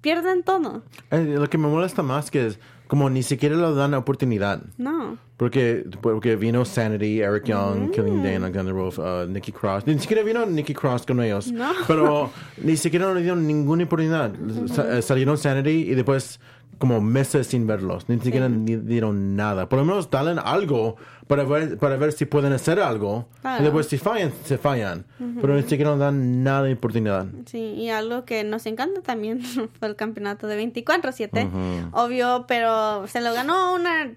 [0.00, 0.82] pierden todo.
[1.10, 4.62] Eh, lo que me molesta más que es como ni siquiera le dan la oportunidad.
[4.78, 5.18] No.
[5.36, 9.86] Porque, porque vino Sanity, Eric Young, Killing Dane, Alexander Wolf, uh, Nikki Cross.
[9.86, 11.52] Ni siquiera vino Nikki Cross con ellos.
[11.52, 11.70] No.
[11.86, 12.30] Pero
[12.62, 14.32] ni siquiera le dieron ninguna oportunidad.
[14.66, 16.40] Sa- eh, salieron Sanity y después
[16.78, 18.08] como meses sin verlos.
[18.08, 19.68] Ni siquiera ni dieron nada.
[19.68, 23.26] Por lo menos dalen algo para ver, para ver si pueden hacer algo.
[23.40, 23.60] Claro.
[23.60, 25.04] Y después si fallan, se fallan.
[25.40, 27.26] Pero ni siquiera nos dan nada de oportunidad.
[27.46, 29.42] Sí, y algo que nos encanta también
[29.78, 31.90] fue el campeonato de 24-7.
[31.92, 34.12] Obvio, pero se lo ganó una,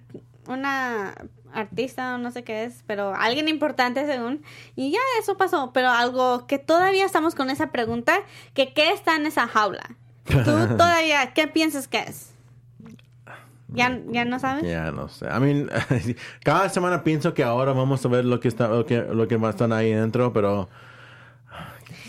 [0.46, 1.14] una
[1.52, 4.42] artista no sé qué es, pero alguien importante según.
[4.76, 8.14] Y ya eso pasó, pero algo que todavía estamos con esa pregunta,
[8.54, 9.96] que qué está en esa jaula.
[10.24, 12.31] Tú todavía, ¿qué piensas que es?
[13.74, 14.64] ¿Ya, ya no sabes?
[14.64, 15.26] Ya no sé.
[15.26, 15.70] I mean,
[16.44, 19.34] cada semana pienso que ahora vamos a ver lo que está, lo que, lo que
[19.34, 20.68] están ahí dentro, pero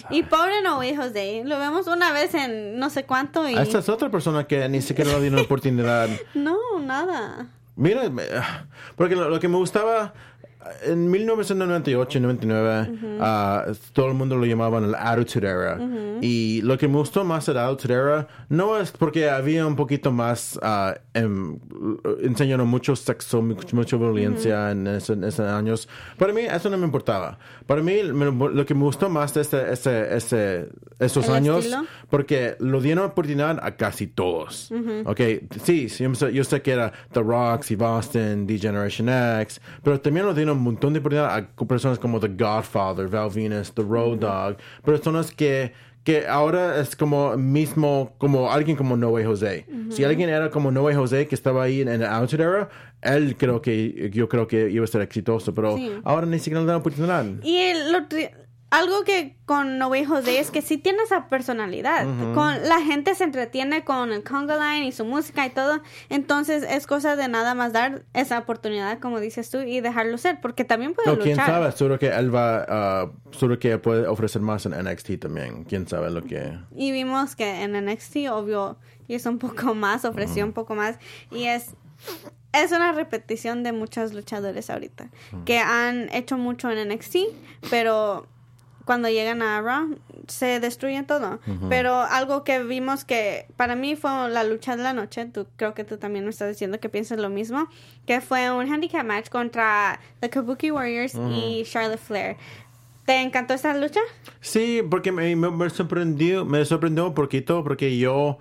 [0.09, 3.55] Y pobre No Way Jose, lo vemos una vez en no sé cuánto y...
[3.55, 6.09] esta es otra persona que ni siquiera le dieron oportunidad.
[6.33, 7.47] No, nada.
[7.75, 8.03] Mira,
[8.95, 10.13] porque lo, lo que me gustaba
[10.85, 15.79] en 1998 y 99, ah, todo el mundo lo llamaban el Attitude Era.
[16.21, 20.11] Y lo que me gustó más del Attitude Era no es porque había un poquito
[20.11, 21.59] más, ah, em,
[22.21, 25.87] enseñaron mucho sexo, much- mucha violencia en, ese- en esos años.
[26.17, 27.37] Para mí eso no me importaba.
[27.67, 29.71] Para mí lo que me gustó más de este,
[31.29, 31.85] ¿El años estilo?
[32.09, 34.71] porque lo dieron oportunidad a casi todos.
[35.05, 35.19] Ok,
[35.63, 39.09] sí, yo sé, yo sé que era The Rocks y Boston, D-Generation
[39.41, 43.29] X, pero también lo dieron un montón de oportunidad a personas como The Godfather, Val
[43.29, 45.71] Venus, The Road Dogg, personas que
[46.03, 49.65] que ahora es como mismo, como alguien como No Way Jose.
[49.89, 52.69] Si alguien era como No Way Jose que estaba ahí en, en Attitude Era,
[53.01, 55.93] él creo que, yo creo que iba a ser exitoso, pero Sí.
[56.03, 57.23] ahora ni siquiera le dan oportunidad.
[57.41, 58.05] Y el- lo
[58.73, 62.05] algo que con No Way Jose es que sí tiene esa personalidad.
[62.33, 65.79] con La gente se entretiene con el conga line y su música y todo.
[66.09, 70.41] Entonces es cosa de nada más dar esa oportunidad, como dices tú, y dejarlo ser,
[70.41, 71.51] porque también puede No, quién luchar.
[71.53, 75.65] sabe, seguro que él va, ah, seguro que puede ofrecer más en NXT también.
[75.65, 76.57] Quién sabe lo que.
[76.75, 80.97] Y vimos que en NXT, obvio, hizo un poco más, ofreció un poco más.
[81.29, 81.75] Y es,
[82.53, 85.09] es una repetición de muchos luchadores ahorita,
[85.45, 87.17] que han hecho mucho en NXT,
[87.69, 88.25] pero
[88.85, 89.95] cuando llegan a Raw
[90.27, 91.39] se destruyen todo.
[91.69, 95.73] Pero algo que vimos que para mí fue la lucha de la noche, tú creo
[95.73, 97.67] que tú también me estás diciendo que piensas lo mismo,
[98.05, 102.37] que fue un handicap match contra The Kabuki Warriors y Charlotte Flair.
[103.05, 103.99] ¿Te encantó esta lucha?
[104.39, 108.37] Sí, porque me, me- me sorprendió, me sorprendió un poquito porque yo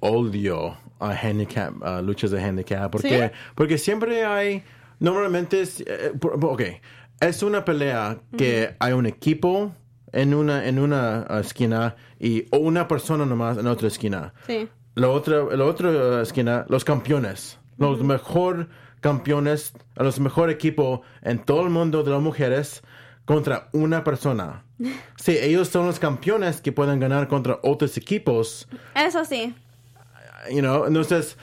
[0.00, 1.72] odio a handicap,
[2.02, 3.38] luchas de handicap, porque, ¿Sí?
[3.54, 4.62] porque siempre hay,
[4.98, 6.62] normalmente es, eh, ok,
[7.20, 9.72] es una pelea que hay un equipo
[10.12, 14.32] en una, en una ah, esquina y una persona nomás en otra esquina.
[14.46, 14.68] Sí.
[14.94, 17.58] La otra, la otra uh, esquina, los campeones.
[17.78, 18.68] Los mejor
[19.00, 22.82] campeones, los mejor equipo en todo el mundo de las mujeres
[23.24, 24.64] contra una persona.
[25.16, 29.54] Sí, ellos son los campeones que pueden ganar contra otros equipos, Eso sí.
[30.50, 31.36] you know, entonces,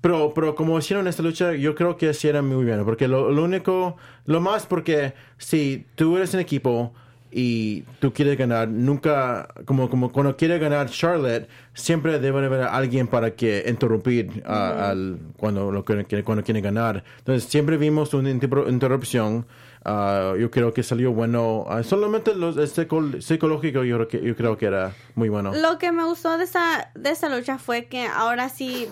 [0.00, 3.42] pero, pero como hicieron esta lucha, yo creo que hicieron muy bien, porque lo, lo
[3.42, 6.94] único, lo más porque si tú eres un equipo
[7.32, 13.06] y tú quieres ganar, nunca, como, como cuando quiere ganar Charlotte, siempre debe haber alguien
[13.06, 17.04] para que interrumpir a- al, cuando, lo que, cuando quiere ganar.
[17.18, 19.46] Entonces, siempre vimos una interru- interrupción.
[19.84, 21.64] ah, yo creo que salió bueno.
[21.68, 25.52] ah, solamente los, el psico- psicológico yo creo, que, yo creo que era muy bueno.
[25.54, 28.88] Lo que me gustó de esta, de esta lucha fue que ahora sí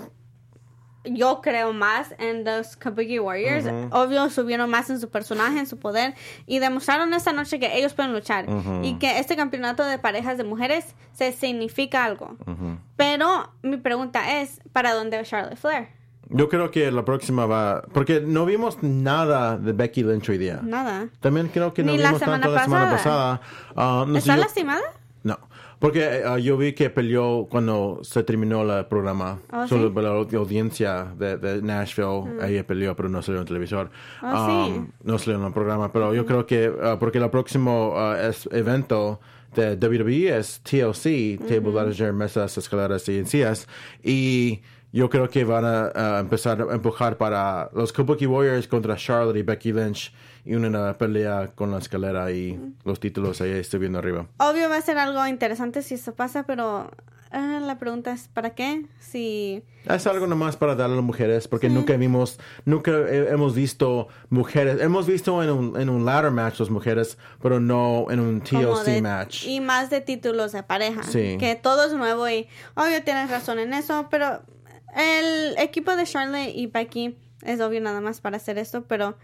[1.05, 3.67] yo creo más en los Kabuki Warriors.
[3.93, 6.15] Obvio, subieron más en su personaje, en su poder
[6.47, 8.47] y demostraron esta noche que ellos pueden luchar
[8.83, 12.37] y que este campeonato de parejas de mujeres se significa algo.
[12.97, 15.89] Pero mi pregunta es, ¿para dónde va Charlotte Flair?
[16.31, 17.81] Yo creo que la próxima va.
[17.95, 20.61] Porque no vimos nada de Becky Lynch hoy día.
[20.63, 21.09] Nada.
[21.21, 23.41] También creo que no Ni la vimos semana tanto la semana pasada.
[23.41, 23.73] pasada.
[23.77, 24.83] Ah, no sé, ¿Está yo- lastimada?
[25.79, 29.39] Porque eh, yo vi que peleó cuando se terminó el programa.
[29.53, 30.01] Oh, Solo ¿sí?
[30.03, 33.91] la audiencia de, de Nashville, ella peleó, pero no salió en televisor.
[34.23, 34.73] Oh, sí.
[34.79, 38.15] Um, no salió en el programa, pero yo creo que, uh, porque el próximo uh,
[38.15, 39.21] es- evento
[39.55, 43.67] de WWE es TLC, Table, Ladder, Mesas, Escaleras y Encías.
[44.03, 44.61] Y
[44.93, 49.37] yo creo que van a, a empezar a empujar para los Kabuki Warriors contra Charlotte
[49.37, 50.13] y Becky Lynch
[50.45, 54.27] y una pelea con la escalera y los títulos ahí estoy viendo arriba.
[54.39, 56.91] Obvio va a ser algo interesante si eso pasa, pero
[57.31, 58.87] ah, la pregunta es ¿para qué?
[58.99, 63.55] Si Es algo nomás para darle a las mujeres, porque nunca vimos, nunca he- hemos
[63.55, 68.21] visto mujeres, hemos visto en un, en un ladder match las mujeres, pero no en
[68.21, 69.45] un TLC de- match.
[69.47, 71.37] y más de títulos de pareja, Sí.
[71.39, 74.41] que todo es nuevo y obvio tienes razón en eso, pero
[74.97, 79.17] el equipo de Charlotte y Becky es obvio nada más para hacer esto, pero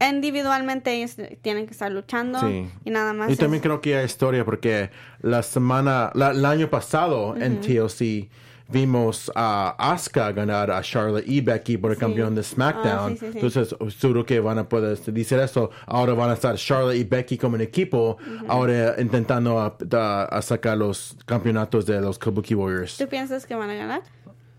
[0.00, 2.68] individualmente ellos tienen que estar luchando Sí.
[2.84, 3.28] y nada más.
[3.28, 4.90] Y es- también creo que hay historia, porque
[5.20, 8.30] la semana, la- el año pasado en TLC
[8.68, 12.86] vimos a Asuka ganar a Charlotte y Becky por el campeón de SmackDown.
[12.86, 13.38] Ah, sí, sí, sí.
[13.40, 15.70] Entonces, seguro que van a poder decir eso.
[15.86, 18.16] Ahora van a estar Charlotte y Becky como un equipo,
[18.48, 22.96] ahora intentando a, a- a sacar los campeonatos de los Kabuki Warriors.
[22.96, 24.02] ¿Tú piensas que van a ganar?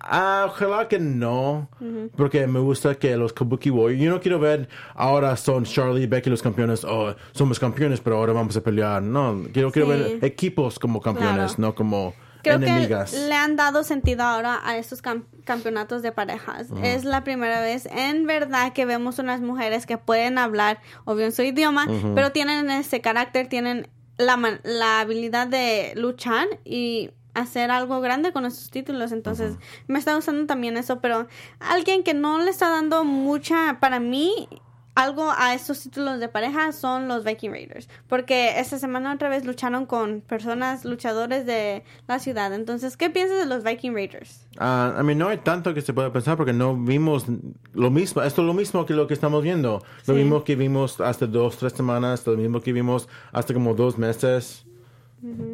[0.03, 1.69] Ah, ojalá que no,
[2.17, 6.07] porque me gusta que los Kabuki Warriors, yo no quiero ver ahora son Charlie y
[6.07, 9.01] Becky los campeones, oh, somos campeones, pero ahora vamos a pelear.
[9.01, 11.69] No, quiero, quiero ver equipos como campeones, Claro.
[11.69, 13.11] no como Creo enemigas.
[13.11, 16.67] que le han dado sentido ahora a estos cam- campeonatos de parejas.
[16.83, 21.31] Es la primera vez en verdad que vemos unas mujeres que pueden hablar, obvio en
[21.31, 21.85] su idioma,
[22.15, 23.87] pero tienen ese carácter, tienen
[24.17, 29.11] la, la habilidad de luchar y hacer algo grande con esos títulos.
[29.11, 29.55] Entonces,
[29.87, 31.27] me está gustando también eso, pero
[31.59, 34.47] alguien que no le está dando mucha, para mí,
[34.95, 37.87] algo a estos títulos de pareja son los Viking Raiders.
[38.07, 42.53] Porque esta semana otra vez lucharon con personas, luchadores de la ciudad.
[42.53, 44.47] Entonces, ¿qué piensas de los Viking Raiders?
[44.57, 47.25] Ah, I mean, no hay tanto que se pueda pensar porque no vimos
[47.73, 48.21] lo mismo.
[48.21, 49.83] Esto es lo mismo que lo que estamos viendo.
[50.07, 53.97] Lo mismo que vimos hasta dos, tres semanas, lo mismo que vimos hasta como dos
[53.97, 54.65] meses.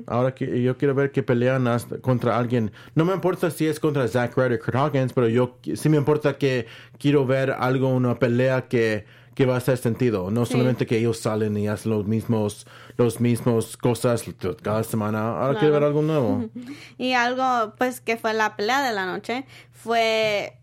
[0.08, 2.72] Ahora que yo quiero ver que pelean hasta- contra alguien.
[2.96, 5.98] No me importa si es contra Zack Ryder o Kurt Hawkins, pero yo sí me
[5.98, 9.06] importa que quiero ver algo, una pelea que,
[9.36, 10.32] que va a hacer sentido.
[10.32, 10.54] No Sí.
[10.54, 12.66] solamente que ellos salen y hacen los mismos,
[12.98, 14.24] los mismos cosas
[14.62, 15.38] cada semana.
[15.42, 16.50] Ahora quiero ver algo nuevo.
[16.98, 20.58] Y algo, pues, que fue la pelea de la noche fue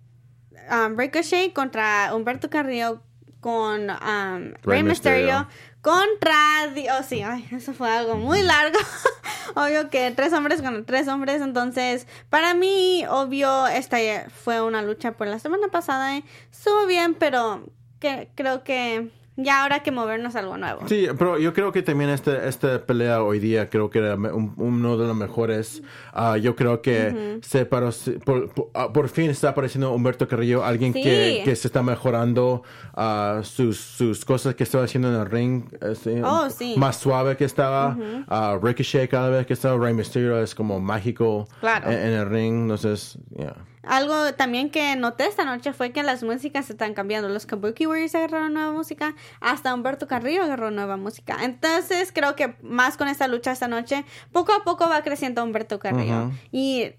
[0.71, 3.01] um, Ricochet contra Humberto Carrillo
[3.41, 4.85] con um, Rey, Mysterio.
[4.85, 5.49] Mysterio.
[5.85, 6.69] Contra...
[6.75, 8.79] Di- Oh, sí, ay, eso fue algo muy largo.
[9.55, 11.41] obvio que tres hombres con tres hombres.
[11.43, 13.99] Entonces, para mí, obvio, esta
[14.43, 16.17] fue una lucha por la semana pasada.
[16.17, 16.25] ¿eh?
[16.51, 17.67] Estuvo bien, pero
[18.01, 20.87] que, creo que ya ahora hay que movernos a algo nuevo.
[20.89, 24.55] Sí, pero yo creo que también este, esta pelea hoy día creo que era un-
[24.57, 25.83] uno de los mejores.
[26.13, 27.91] Ah, yo creo que se paró,
[28.25, 31.03] por, por, ah, por fin está apareciendo Humberto Carrillo, alguien Sí.
[31.03, 32.63] que, que se está mejorando
[32.95, 35.65] ah, sus, sus cosas que estaba haciendo en el ring.
[36.03, 36.75] sí, Oh, sí.
[36.77, 37.97] Más suave que estaba.
[38.29, 39.77] Ah, Ricochet cada vez que estaba.
[39.85, 41.91] Rey Mysterio es como mágico Claro.
[41.91, 42.63] en, en el ring.
[42.63, 43.55] Entonces, yeah.
[43.87, 47.29] Algo también que noté esta noche fue que las músicas se están cambiando.
[47.29, 51.39] Los Kabuki Warriors agarraron nueva música, hasta Humberto Carrillo agarró nueva música.
[51.43, 55.79] Entonces creo que más con esta lucha esta noche, poco a poco va creciendo Humberto
[55.79, 56.31] Carrillo.
[56.53, 56.93] Y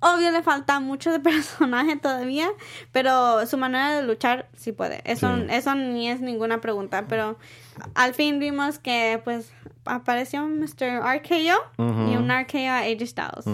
[0.00, 2.48] obvio le falta mucho de personaje todavía,
[2.92, 5.00] pero su manera de luchar sí puede.
[5.04, 5.46] Eso, Sí.
[5.50, 7.36] eso ni es ninguna pregunta, pero
[7.94, 9.52] al fin vimos que pues
[9.88, 11.00] apareció Mr.
[11.02, 13.46] RKO y un RKO a AJ Styles.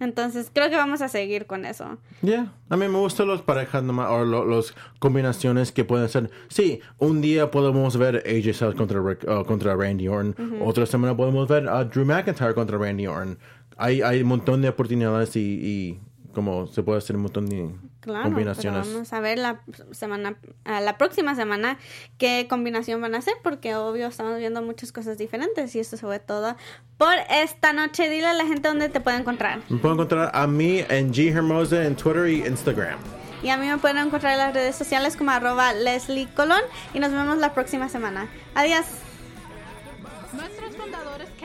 [0.00, 1.98] Entonces creo que vamos a seguir con eso.
[2.22, 6.30] Yeah, a mí me gustan las parejas nomás, o lo- las combinaciones que pueden ser.
[6.48, 10.34] Sí, un día podemos ver AJ Styles contra, uh, contra Randy Orton,
[10.64, 13.38] otra semana podemos ver a Drew McIntyre contra Randy Orton.
[13.76, 16.00] Hay, hay un montón de oportunidades y, y
[16.32, 17.70] como se puede hacer un montón de
[18.02, 18.80] Claro, combinaciones.
[18.82, 19.60] pero vamos a ver la
[19.92, 20.34] semana,
[20.64, 21.78] la próxima semana
[22.18, 26.04] qué combinación van a hacer, porque obvio estamos viendo muchas cosas diferentes y esto se
[26.04, 26.56] fue todo
[26.98, 28.10] por esta noche.
[28.10, 29.60] Dile a la gente dónde te puede encontrar.
[29.68, 32.98] Me pueden encontrar a mí en G Hermosa en Twitter y Instagram.
[33.44, 36.62] Y a mí me pueden encontrar en las redes sociales como arroba Leslie Colón
[36.94, 38.28] y nos vemos la próxima semana.
[38.56, 38.84] Adiós.